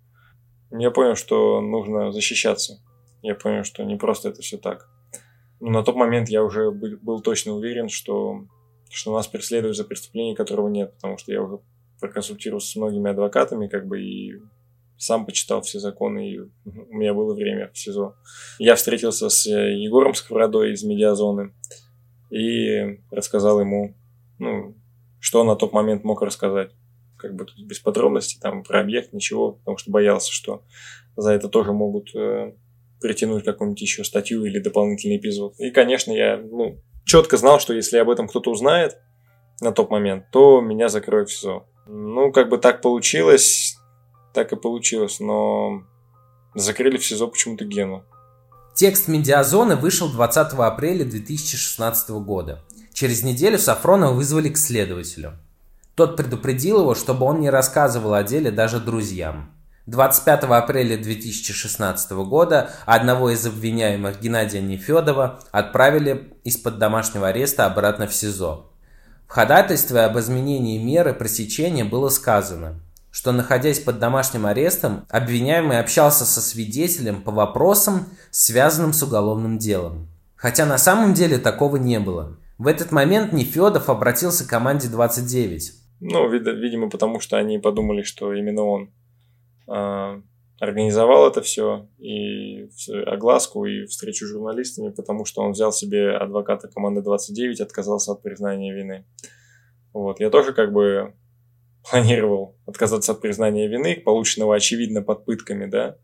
Я 0.71 0.91
понял, 0.91 1.15
что 1.15 1.61
нужно 1.61 2.11
защищаться. 2.11 2.81
Я 3.21 3.35
понял, 3.35 3.63
что 3.63 3.83
не 3.83 3.97
просто 3.97 4.29
это 4.29 4.41
все 4.41 4.57
так. 4.57 4.87
Но 5.59 5.69
на 5.69 5.83
тот 5.83 5.95
момент 5.95 6.29
я 6.29 6.43
уже 6.43 6.71
был, 6.71 6.97
был 7.01 7.21
точно 7.21 7.53
уверен, 7.53 7.87
что, 7.89 8.45
что 8.89 9.13
нас 9.13 9.27
преследуют 9.27 9.77
за 9.77 9.83
преступление, 9.83 10.35
которого 10.35 10.69
нет, 10.69 10.95
потому 10.95 11.17
что 11.17 11.31
я 11.31 11.41
уже 11.41 11.59
проконсультировался 11.99 12.71
с 12.71 12.75
многими 12.77 13.11
адвокатами, 13.11 13.67
как 13.67 13.85
бы, 13.85 14.01
и 14.01 14.39
сам 15.01 15.25
почитал 15.25 15.61
все 15.61 15.79
законы, 15.79 16.29
и 16.29 16.39
у 16.39 16.49
меня 16.93 17.13
было 17.13 17.33
время 17.33 17.71
в 17.73 17.77
СИЗО. 17.77 18.15
Я 18.59 18.75
встретился 18.75 19.29
с 19.29 19.47
Егором 19.47 20.13
Сковородой 20.13 20.73
из 20.73 20.83
медиазоны, 20.83 21.53
и 22.29 22.99
рассказал 23.09 23.59
ему, 23.59 23.95
ну, 24.37 24.75
что 25.19 25.43
на 25.43 25.55
тот 25.55 25.73
момент 25.73 26.03
мог 26.03 26.21
рассказать. 26.21 26.71
Как 27.17 27.35
бы 27.35 27.45
без 27.57 27.79
подробностей, 27.79 28.39
там, 28.39 28.63
про 28.63 28.79
объект, 28.79 29.11
ничего, 29.11 29.53
потому 29.53 29.77
что 29.77 29.91
боялся, 29.91 30.31
что 30.31 30.63
за 31.15 31.31
это 31.31 31.49
тоже 31.49 31.73
могут 31.73 32.15
э, 32.15 32.53
притянуть 32.99 33.43
какую-нибудь 33.43 33.81
еще 33.81 34.03
статью 34.03 34.45
или 34.45 34.59
дополнительный 34.59 35.17
эпизод. 35.17 35.59
И, 35.59 35.71
конечно, 35.71 36.11
я, 36.11 36.37
ну, 36.37 36.79
четко 37.05 37.37
знал, 37.37 37.59
что 37.59 37.73
если 37.73 37.97
об 37.97 38.09
этом 38.09 38.27
кто-то 38.27 38.51
узнает 38.51 38.97
на 39.61 39.71
тот 39.71 39.89
момент, 39.89 40.25
то 40.31 40.61
меня 40.61 40.89
закроют 40.89 41.29
в 41.29 41.33
СИЗО. 41.33 41.67
Ну, 41.87 42.31
как 42.31 42.49
бы 42.49 42.57
так 42.57 42.81
получилось, 42.81 43.77
так 44.33 44.51
и 44.51 44.55
получилось, 44.55 45.19
но 45.19 45.83
закрыли 46.55 46.97
в 46.97 47.05
СИЗО 47.05 47.27
почему-то 47.27 47.65
Гену. 47.65 48.03
Текст 48.73 49.07
«Медиазоны» 49.07 49.75
вышел 49.75 50.09
20 50.09 50.53
апреля 50.53 51.03
2016 51.03 52.09
года. 52.09 52.63
Через 52.93 53.23
неделю 53.23 53.59
Сафронова 53.59 54.13
вызвали 54.13 54.49
к 54.49 54.57
следователю. 54.57 55.33
Тот 55.95 56.15
предупредил 56.15 56.79
его, 56.79 56.95
чтобы 56.95 57.25
он 57.25 57.41
не 57.41 57.49
рассказывал 57.49 58.13
о 58.13 58.23
деле 58.23 58.49
даже 58.49 58.79
друзьям. 58.79 59.51
25 59.87 60.43
апреля 60.43 60.95
2016 60.95 62.11
года 62.11 62.71
одного 62.85 63.31
из 63.31 63.45
обвиняемых 63.45 64.21
Геннадия 64.21 64.61
Нефедова 64.61 65.39
отправили 65.51 66.33
из-под 66.43 66.77
домашнего 66.77 67.27
ареста 67.27 67.65
обратно 67.65 68.07
в 68.07 68.13
СИЗО. 68.13 68.71
В 69.27 69.31
ходатайстве 69.31 70.01
об 70.01 70.17
изменении 70.17 70.77
меры 70.81 71.13
пресечения 71.13 71.83
было 71.83 72.09
сказано– 72.09 72.79
что, 73.11 73.31
находясь 73.33 73.79
под 73.79 73.99
домашним 73.99 74.45
арестом, 74.45 75.05
обвиняемый 75.09 75.79
общался 75.79 76.25
со 76.25 76.41
свидетелем 76.41 77.21
по 77.21 77.31
вопросам, 77.31 78.05
связанным 78.31 78.93
с 78.93 79.03
уголовным 79.03 79.57
делом. 79.57 80.07
Хотя 80.35 80.65
на 80.65 80.77
самом 80.77 81.13
деле 81.13 81.37
такого 81.37 81.75
не 81.75 81.99
было. 81.99 82.37
В 82.57 82.67
этот 82.67 82.91
момент 82.91 83.33
Нефедов 83.33 83.89
обратился 83.89 84.45
к 84.45 84.49
команде 84.49 84.87
29. 84.87 85.73
Ну, 85.99 86.29
видимо, 86.29 86.89
потому 86.89 87.19
что 87.19 87.37
они 87.37 87.59
подумали, 87.59 88.01
что 88.01 88.33
именно 88.33 88.63
он 88.63 88.93
э, 89.67 90.21
организовал 90.59 91.27
это 91.27 91.41
все, 91.41 91.87
и 91.97 92.69
огласку, 93.05 93.65
и 93.65 93.85
встречу 93.85 94.25
с 94.25 94.29
журналистами, 94.29 94.89
потому 94.89 95.25
что 95.25 95.41
он 95.41 95.51
взял 95.51 95.71
себе 95.71 96.11
адвоката 96.15 96.67
команды 96.69 97.01
29, 97.01 97.61
отказался 97.61 98.13
от 98.13 98.23
признания 98.23 98.73
вины. 98.73 99.05
Вот, 99.93 100.19
я 100.19 100.29
тоже 100.29 100.53
как 100.53 100.71
бы 100.71 101.13
планировал 101.89 102.57
отказаться 102.65 103.11
от 103.13 103.21
признания 103.21 103.67
вины, 103.67 103.95
полученного 103.95 104.55
очевидно 104.55 105.01
под 105.01 105.25
пытками, 105.25 105.65
да. 105.65 105.97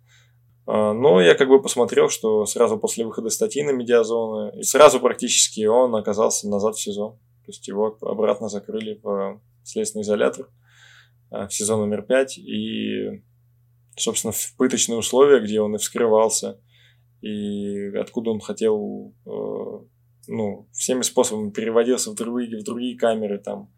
А, 0.65 0.93
но 0.93 1.21
я 1.21 1.35
как 1.35 1.47
бы 1.47 1.61
посмотрел, 1.61 2.09
что 2.09 2.45
сразу 2.45 2.77
после 2.77 3.05
выхода 3.05 3.29
статьи 3.29 3.63
на 3.63 3.71
медиазоны, 3.71 4.59
и 4.59 4.63
сразу 4.63 4.99
практически 4.99 5.65
он 5.65 5.95
оказался 5.95 6.49
назад 6.49 6.75
в 6.75 6.81
СИЗО. 6.81 7.19
То 7.45 7.51
есть 7.51 7.67
его 7.67 7.97
обратно 8.01 8.49
закрыли 8.49 8.99
в 9.01 9.41
следственный 9.63 10.03
изолятор 10.03 10.49
а, 11.31 11.47
в 11.47 11.53
СИЗО 11.53 11.77
номер 11.77 12.01
5. 12.01 12.37
И, 12.39 13.23
собственно, 13.95 14.33
в 14.33 14.55
пыточные 14.57 14.97
условия, 14.97 15.39
где 15.39 15.61
он 15.61 15.75
и 15.75 15.77
вскрывался, 15.77 16.59
и 17.21 17.87
откуда 17.97 18.31
он 18.31 18.39
хотел, 18.39 19.15
э, 19.25 19.29
ну, 20.27 20.69
всеми 20.71 21.01
способами 21.01 21.49
переводился 21.49 22.11
в 22.11 22.15
другие, 22.15 22.59
в 22.59 22.63
другие 22.63 22.97
камеры, 22.97 23.39
там, 23.39 23.71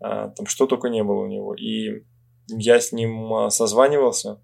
там 0.00 0.46
что 0.46 0.66
только 0.66 0.88
не 0.88 1.02
было 1.02 1.22
у 1.22 1.26
него. 1.26 1.54
И 1.54 2.04
я 2.48 2.80
с 2.80 2.92
ним 2.92 3.32
а, 3.34 3.50
созванивался, 3.50 4.40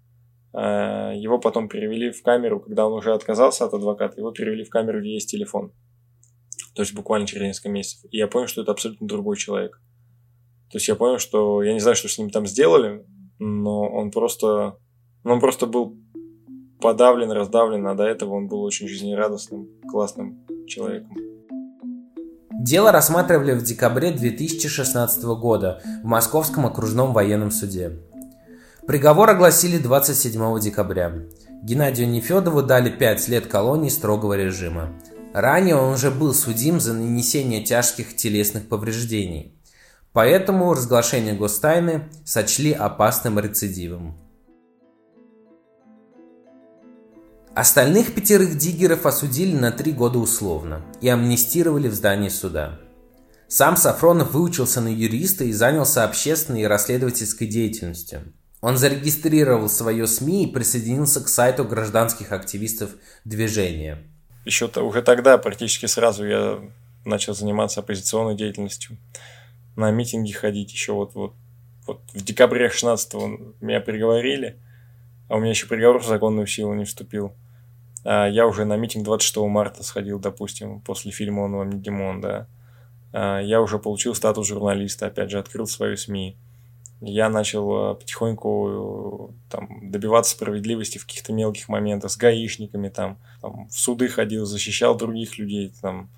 а, 0.53 1.13
его 1.13 1.39
потом 1.39 1.67
перевели 1.67 2.11
в 2.11 2.21
камеру, 2.21 2.59
когда 2.59 2.87
он 2.87 2.93
уже 2.93 3.13
отказался 3.13 3.65
от 3.65 3.73
адвоката, 3.73 4.19
его 4.19 4.31
перевели 4.31 4.63
в 4.63 4.69
камеру, 4.69 5.01
где 5.01 5.13
есть 5.13 5.29
телефон. 5.29 5.73
То 6.75 6.81
есть 6.81 6.93
буквально 6.93 7.25
через 7.25 7.43
несколько 7.43 7.69
месяцев. 7.69 8.09
И 8.11 8.17
я 8.17 8.27
понял, 8.27 8.47
что 8.47 8.61
это 8.61 8.71
абсолютно 8.71 9.07
другой 9.07 9.37
человек. 9.37 9.81
То 10.71 10.77
есть 10.77 10.87
я 10.87 10.95
понял, 10.95 11.19
что 11.19 11.63
я 11.63 11.73
не 11.73 11.79
знаю, 11.79 11.95
что 11.95 12.09
с 12.09 12.17
ним 12.17 12.29
там 12.29 12.45
сделали, 12.45 13.05
но 13.39 13.81
он 13.81 14.11
просто, 14.11 14.77
ну, 15.23 15.33
он 15.33 15.39
просто 15.39 15.67
был 15.67 15.97
подавлен, 16.81 17.31
раздавлен, 17.31 17.87
а 17.87 17.95
до 17.95 18.03
этого 18.03 18.33
он 18.33 18.47
был 18.47 18.61
очень 18.61 18.87
жизнерадостным, 18.87 19.69
классным 19.89 20.45
человеком. 20.67 21.34
Дело 22.59 22.91
рассматривали 22.91 23.53
в 23.53 23.63
декабре 23.63 24.11
2016 24.11 25.23
года 25.23 25.81
в 26.01 26.05
Московском 26.05 26.65
окружном 26.65 27.13
военном 27.13 27.51
суде. 27.51 27.99
Приговор 28.87 29.29
огласили 29.29 29.77
27 29.77 30.59
декабря. 30.59 31.13
Геннадию 31.63 32.07
Нефедову 32.07 32.63
дали 32.63 32.89
5 32.89 33.27
лет 33.27 33.47
колонии 33.47 33.89
строгого 33.89 34.35
режима. 34.35 34.93
Ранее 35.33 35.75
он 35.75 35.93
уже 35.93 36.11
был 36.11 36.33
судим 36.33 36.79
за 36.79 36.93
нанесение 36.93 37.63
тяжких 37.63 38.15
телесных 38.15 38.69
повреждений. 38.69 39.59
Поэтому 40.13 40.73
разглашение 40.73 41.33
гостайны 41.33 42.09
сочли 42.23 42.71
опасным 42.71 43.37
рецидивом. 43.37 44.17
Остальных 47.55 48.13
пятерых 48.13 48.57
диггеров 48.57 49.05
осудили 49.05 49.55
на 49.55 49.71
три 49.71 49.93
года 49.93 50.19
условно 50.19 50.81
и 50.99 51.07
амнистировали 51.07 51.87
в 51.87 51.93
здании 51.93 52.27
суда. 52.27 52.81
Сам 53.47 53.77
Сафронов 53.77 54.31
выучился 54.31 54.81
на 54.81 54.89
юриста 54.89 55.45
и 55.45 55.53
занялся 55.53 56.03
общественной 56.03 56.63
и 56.63 56.67
расследовательской 56.67 57.47
деятельностью. 57.47 58.33
Он 58.59 58.77
зарегистрировал 58.77 59.69
свое 59.69 60.05
СМИ 60.05 60.43
и 60.43 60.51
присоединился 60.51 61.23
к 61.23 61.29
сайту 61.29 61.63
гражданских 61.63 62.33
активистов 62.33 62.89
движения. 63.23 63.99
Еще 64.43 64.65
уже 64.65 65.01
тогда 65.01 65.37
практически 65.37 65.85
сразу 65.85 66.25
я 66.25 66.59
начал 67.05 67.33
заниматься 67.33 67.79
оппозиционной 67.79 68.35
деятельностью. 68.35 68.97
На 69.77 69.91
митинги 69.91 70.33
ходить 70.33 70.73
еще 70.73 70.91
вот, 70.91 71.15
вот, 71.15 71.33
вот 71.87 72.01
в 72.13 72.21
декабре 72.21 72.69
16 72.69 73.13
меня 73.61 73.79
приговорили, 73.79 74.57
а 75.29 75.37
у 75.37 75.39
меня 75.39 75.51
еще 75.51 75.67
приговор 75.67 76.01
в 76.01 76.05
законную 76.05 76.47
силу 76.47 76.73
не 76.73 76.83
вступил. 76.83 77.33
А, 78.05 78.27
я 78.27 78.47
уже 78.47 78.65
на 78.65 78.77
митинг 78.77 79.03
26 79.03 79.37
марта 79.37 79.83
сходил, 79.83 80.19
допустим, 80.19 80.79
после 80.81 81.11
фильма 81.11 81.41
«Он 81.41 81.55
вам 81.55 81.69
не 81.71 81.79
Димон», 81.79 82.21
да. 82.21 82.47
А, 83.11 83.39
я 83.39 83.61
уже 83.61 83.79
получил 83.79 84.13
статус 84.13 84.47
журналиста, 84.47 85.07
опять 85.07 85.31
же, 85.31 85.39
открыл 85.39 85.65
свою 85.65 85.97
СМИ. 85.97 86.37
Я 87.01 87.29
начал 87.29 87.71
а, 87.71 87.95
потихоньку 87.95 89.33
там, 89.49 89.89
добиваться 89.89 90.31
справедливости 90.31 90.99
в 90.99 91.05
каких-то 91.05 91.33
мелких 91.33 91.67
моментах 91.67 92.11
с 92.11 92.17
гаишниками, 92.17 92.89
там, 92.89 93.17
там, 93.41 93.67
в 93.67 93.73
суды 93.73 94.07
ходил, 94.07 94.45
защищал 94.45 94.95
других 94.95 95.37
людей. 95.37 95.73
Там. 95.81 96.09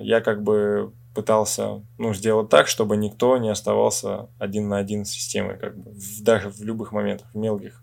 Я 0.00 0.20
как 0.20 0.44
бы 0.44 0.92
пытался 1.12 1.82
ну, 1.98 2.14
сделать 2.14 2.48
так, 2.48 2.68
чтобы 2.68 2.96
никто 2.96 3.36
не 3.36 3.48
оставался 3.48 4.28
один 4.38 4.68
на 4.68 4.78
один 4.78 5.04
с 5.04 5.10
системой, 5.10 5.58
как 5.58 5.76
бы, 5.76 5.90
в, 5.90 6.22
даже 6.22 6.50
в 6.50 6.62
любых 6.62 6.92
моментах, 6.92 7.26
в 7.32 7.36
мелких, 7.36 7.82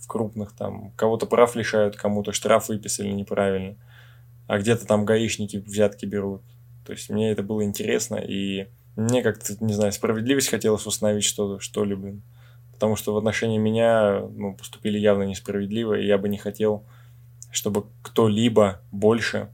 в 0.00 0.06
крупных, 0.06 0.52
там, 0.52 0.92
кого-то 0.96 1.26
прав 1.26 1.56
лишают, 1.56 1.96
кому-то 1.96 2.32
штраф 2.32 2.68
выписали 2.68 3.08
неправильно, 3.08 3.76
а 4.46 4.58
где-то 4.58 4.86
там 4.86 5.04
гаишники 5.04 5.56
взятки 5.58 6.06
берут. 6.06 6.42
То 6.84 6.92
есть 6.92 7.10
мне 7.10 7.30
это 7.30 7.42
было 7.42 7.64
интересно, 7.64 8.16
и 8.16 8.68
мне 8.94 9.22
как-то, 9.22 9.56
не 9.60 9.72
знаю, 9.72 9.92
справедливость 9.92 10.48
хотелось 10.48 10.86
установить 10.86 11.24
что-либо. 11.24 12.20
Потому 12.72 12.96
что 12.96 13.14
в 13.14 13.16
отношении 13.16 13.58
меня 13.58 14.20
ну, 14.20 14.54
поступили 14.54 14.98
явно 14.98 15.24
несправедливо, 15.24 15.94
и 15.94 16.06
я 16.06 16.18
бы 16.18 16.28
не 16.28 16.38
хотел, 16.38 16.84
чтобы 17.50 17.86
кто-либо 18.02 18.80
больше 18.92 19.48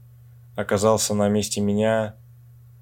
оказался 0.55 1.13
на 1.13 1.29
месте 1.29 1.61
меня 1.61 2.15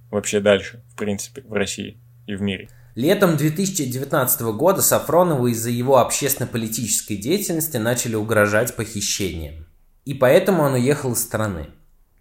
вообще 0.10 0.40
дальше, 0.40 0.84
в 0.90 0.96
принципе, 0.96 1.44
в 1.48 1.54
России 1.54 1.98
и 2.28 2.36
в 2.36 2.42
мире. 2.42 2.70
Летом 3.02 3.36
2019 3.36 4.42
года 4.54 4.84
Сафронову 4.84 5.48
из-за 5.48 5.72
его 5.72 5.98
общественно-политической 5.98 7.16
деятельности 7.16 7.78
начали 7.78 8.14
угрожать 8.14 8.76
похищением. 8.76 9.66
И 10.06 10.14
поэтому 10.14 10.62
он 10.62 10.74
уехал 10.74 11.14
из 11.14 11.24
страны. 11.24 11.72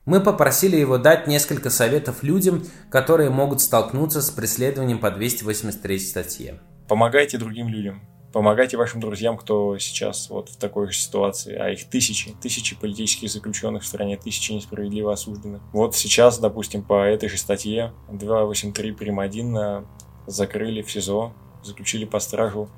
Мы 0.06 0.22
попросили 0.22 0.76
его 0.76 0.96
дать 0.96 1.26
несколько 1.26 1.68
советов 1.68 2.22
людям, 2.22 2.64
которые 2.88 3.28
могут 3.28 3.60
столкнуться 3.60 4.22
с 4.22 4.30
преследованием 4.30 4.98
по 5.00 5.10
283 5.10 5.98
статье. 5.98 6.60
Помогайте 6.88 7.36
другим 7.36 7.68
людям. 7.68 8.00
Помогайте 8.32 8.78
вашим 8.78 9.02
друзьям, 9.02 9.36
кто 9.36 9.76
сейчас 9.76 10.30
вот 10.30 10.48
в 10.48 10.56
такой 10.56 10.86
же 10.86 10.94
ситуации, 10.94 11.56
а 11.56 11.68
их 11.68 11.90
тысячи, 11.90 12.34
тысячи 12.40 12.74
политических 12.74 13.28
заключенных 13.28 13.82
в 13.82 13.86
стране, 13.86 14.16
тысячи 14.16 14.52
несправедливо 14.52 15.12
осужденных. 15.12 15.60
Вот 15.74 15.94
сейчас, 15.94 16.38
допустим, 16.38 16.82
по 16.82 17.04
этой 17.04 17.28
же 17.28 17.36
статье 17.36 17.92
283 18.10 18.92
прим. 18.92 19.20
1 19.20 19.84
закрыли 20.30 20.82
в 20.82 20.90
СИЗО, 20.90 21.32
заключили 21.62 22.04
по 22.04 22.18
стражу 22.20 22.68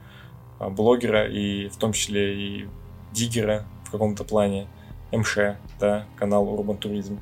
а, 0.58 0.70
блогера 0.70 1.28
и 1.28 1.68
в 1.68 1.76
том 1.76 1.92
числе 1.92 2.34
и 2.34 2.68
диггера 3.12 3.66
в 3.84 3.90
каком-то 3.90 4.24
плане, 4.24 4.66
МШ, 5.12 5.38
да, 5.78 6.06
канал 6.16 6.46
Urban 6.46 6.80
Tourism. 6.80 7.18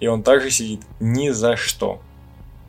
И 0.00 0.06
он 0.06 0.22
также 0.22 0.50
сидит 0.50 0.80
ни 1.00 1.30
за 1.30 1.56
что. 1.56 2.00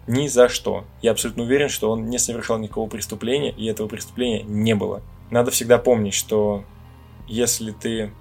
Ни 0.08 0.28
за 0.28 0.50
что. 0.50 0.86
Я 1.02 1.12
абсолютно 1.12 1.44
уверен, 1.44 1.70
что 1.70 1.92
он 1.92 2.10
не 2.10 2.18
совершал 2.18 2.58
никакого 2.58 2.90
преступления, 2.90 3.52
и 3.52 3.66
этого 3.66 3.88
преступления 3.88 4.44
не 4.44 4.76
было. 4.76 5.02
Надо 5.32 5.52
всегда 5.52 5.78
помнить, 5.78 6.14
что 6.14 6.64
если 7.28 7.72
ты 7.72 8.12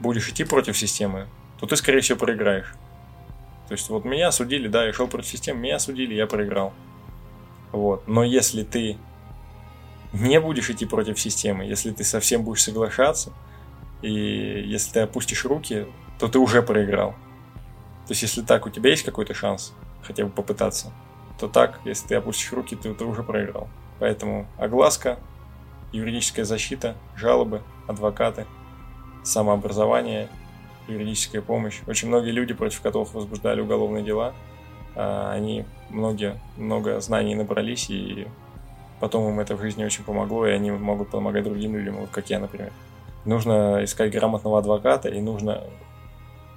будешь 0.00 0.28
идти 0.28 0.44
против 0.44 0.76
системы, 0.76 1.28
то 1.58 1.66
ты, 1.66 1.76
скорее 1.76 2.00
всего, 2.00 2.18
проиграешь. 2.18 2.74
То 3.68 3.72
есть 3.72 3.88
вот 3.88 4.04
меня 4.04 4.28
осудили, 4.28 4.68
да, 4.68 4.84
я 4.84 4.92
шел 4.92 5.06
против 5.08 5.28
системы, 5.28 5.60
меня 5.60 5.76
осудили, 5.76 6.14
я 6.14 6.26
проиграл. 6.26 6.74
Вот. 7.72 8.06
Но 8.06 8.22
если 8.22 8.62
ты 8.62 8.98
не 10.12 10.38
будешь 10.40 10.70
идти 10.70 10.84
против 10.86 11.18
системы, 11.18 11.64
если 11.64 11.90
ты 11.90 12.04
совсем 12.04 12.42
будешь 12.42 12.62
соглашаться, 12.62 13.32
и 14.02 14.10
если 14.10 14.92
ты 14.92 15.00
опустишь 15.00 15.44
руки, 15.44 15.86
то 16.18 16.28
ты 16.28 16.38
уже 16.38 16.62
проиграл. 16.62 17.12
То 18.06 18.10
есть 18.10 18.22
если 18.22 18.42
так 18.42 18.66
у 18.66 18.70
тебя 18.70 18.90
есть 18.90 19.04
какой-то 19.04 19.32
шанс, 19.32 19.72
хотя 20.02 20.24
бы 20.24 20.30
попытаться, 20.30 20.92
то 21.38 21.48
так, 21.48 21.80
если 21.84 22.08
ты 22.08 22.14
опустишь 22.16 22.52
руки, 22.52 22.76
ты, 22.76 22.92
ты 22.94 23.04
уже 23.04 23.22
проиграл. 23.22 23.68
Поэтому 23.98 24.46
огласка, 24.58 25.18
юридическая 25.92 26.44
защита, 26.44 26.96
жалобы, 27.16 27.62
адвокаты, 27.86 28.46
самообразование, 29.22 30.28
юридическая 30.88 31.40
помощь. 31.40 31.80
Очень 31.86 32.08
многие 32.08 32.32
люди, 32.32 32.54
против 32.54 32.80
которых 32.80 33.14
возбуждали 33.14 33.60
уголовные 33.60 34.02
дела, 34.02 34.34
они 34.94 35.64
многие, 35.90 36.40
много 36.56 37.00
знаний 37.00 37.34
набрались, 37.34 37.90
и 37.90 38.26
потом 39.00 39.28
им 39.28 39.40
это 39.40 39.56
в 39.56 39.60
жизни 39.60 39.84
очень 39.84 40.04
помогло, 40.04 40.46
и 40.46 40.50
они 40.50 40.70
могут 40.70 41.10
помогать 41.10 41.44
другим 41.44 41.74
людям, 41.76 41.96
вот 41.96 42.10
как 42.10 42.30
я, 42.30 42.38
например. 42.38 42.72
Нужно 43.24 43.84
искать 43.84 44.12
грамотного 44.12 44.58
адвоката, 44.58 45.08
и 45.08 45.20
нужно 45.20 45.62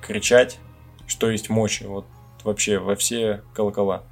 кричать, 0.01 0.59
что 1.07 1.29
есть 1.29 1.49
мочи. 1.49 1.83
Вот 1.85 2.05
вообще 2.43 2.79
во 2.79 2.95
все 2.95 3.41
колокола. 3.53 4.03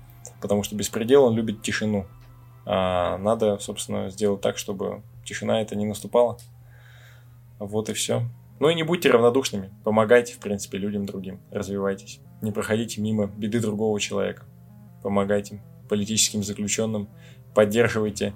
Потому 0.41 0.63
что 0.63 0.75
беспредел, 0.75 1.25
он 1.25 1.35
любит 1.35 1.61
тишину. 1.61 2.05
А 2.65 3.17
надо, 3.17 3.57
собственно, 3.59 4.09
сделать 4.09 4.41
так, 4.41 4.57
чтобы 4.57 5.01
тишина 5.25 5.61
это 5.61 5.75
не 5.75 5.85
наступала. 5.85 6.37
Вот 7.59 7.89
и 7.89 7.93
все. 7.93 8.23
Ну 8.59 8.69
и 8.69 8.75
не 8.75 8.83
будьте 8.83 9.09
равнодушными. 9.09 9.71
Помогайте, 9.83 10.33
в 10.33 10.39
принципе, 10.39 10.77
людям 10.77 11.05
другим. 11.05 11.39
Развивайтесь. 11.51 12.19
Не 12.43 12.51
проходите 12.51 12.99
мимо 12.99 13.27
беды 13.27 13.61
другого 13.61 13.97
человека. 14.01 14.43
Помогайте 15.01 15.63
политическим 15.87 16.43
заключенным. 16.43 17.07
Поддерживайте 17.55 18.33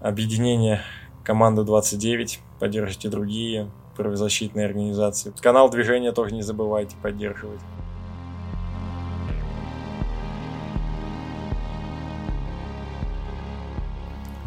объединение 0.00 0.80
команды 1.22 1.62
29. 1.62 2.40
Поддержите 2.58 3.10
другие 3.10 3.70
правозащитные 3.94 4.64
организации. 4.64 5.34
Канал 5.38 5.68
движения 5.68 6.12
тоже 6.12 6.34
не 6.34 6.40
забывайте 6.40 6.96
поддерживать. 7.02 7.60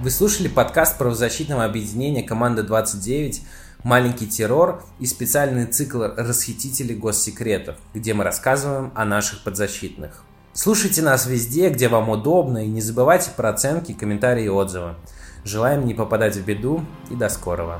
Вы 0.01 0.10
слушали 0.10 0.47
подкаст 0.47 0.97
правозащитного 0.97 1.64
объединения 1.64 2.24
«Команда 2.24 2.64
29» 2.64 3.41
«Маленький 3.86 4.25
террор» 4.25 4.83
и 4.97 5.05
специальный 5.05 5.67
цикл 5.67 6.01
«Расхитители 6.01 6.95
госсекретов», 6.95 7.75
где 7.93 8.15
мы 8.15 8.23
рассказываем 8.23 8.91
о 8.95 9.05
наших 9.05 9.43
подзащитных. 9.43 10.23
Слушайте 10.53 11.03
нас 11.03 11.27
везде, 11.27 11.69
где 11.69 11.88
вам 11.88 12.09
удобно, 12.09 12.65
и 12.65 12.67
не 12.67 12.81
забывайте 12.81 13.29
про 13.38 13.49
оценки, 13.49 13.93
комментарии 13.93 14.45
и 14.45 14.49
отзывы. 14.49 14.95
Желаем 15.43 15.86
не 15.86 15.93
попадать 15.93 16.36
в 16.36 16.43
беду 16.43 16.83
и 17.11 17.15
до 17.15 17.29
скорого. 17.29 17.79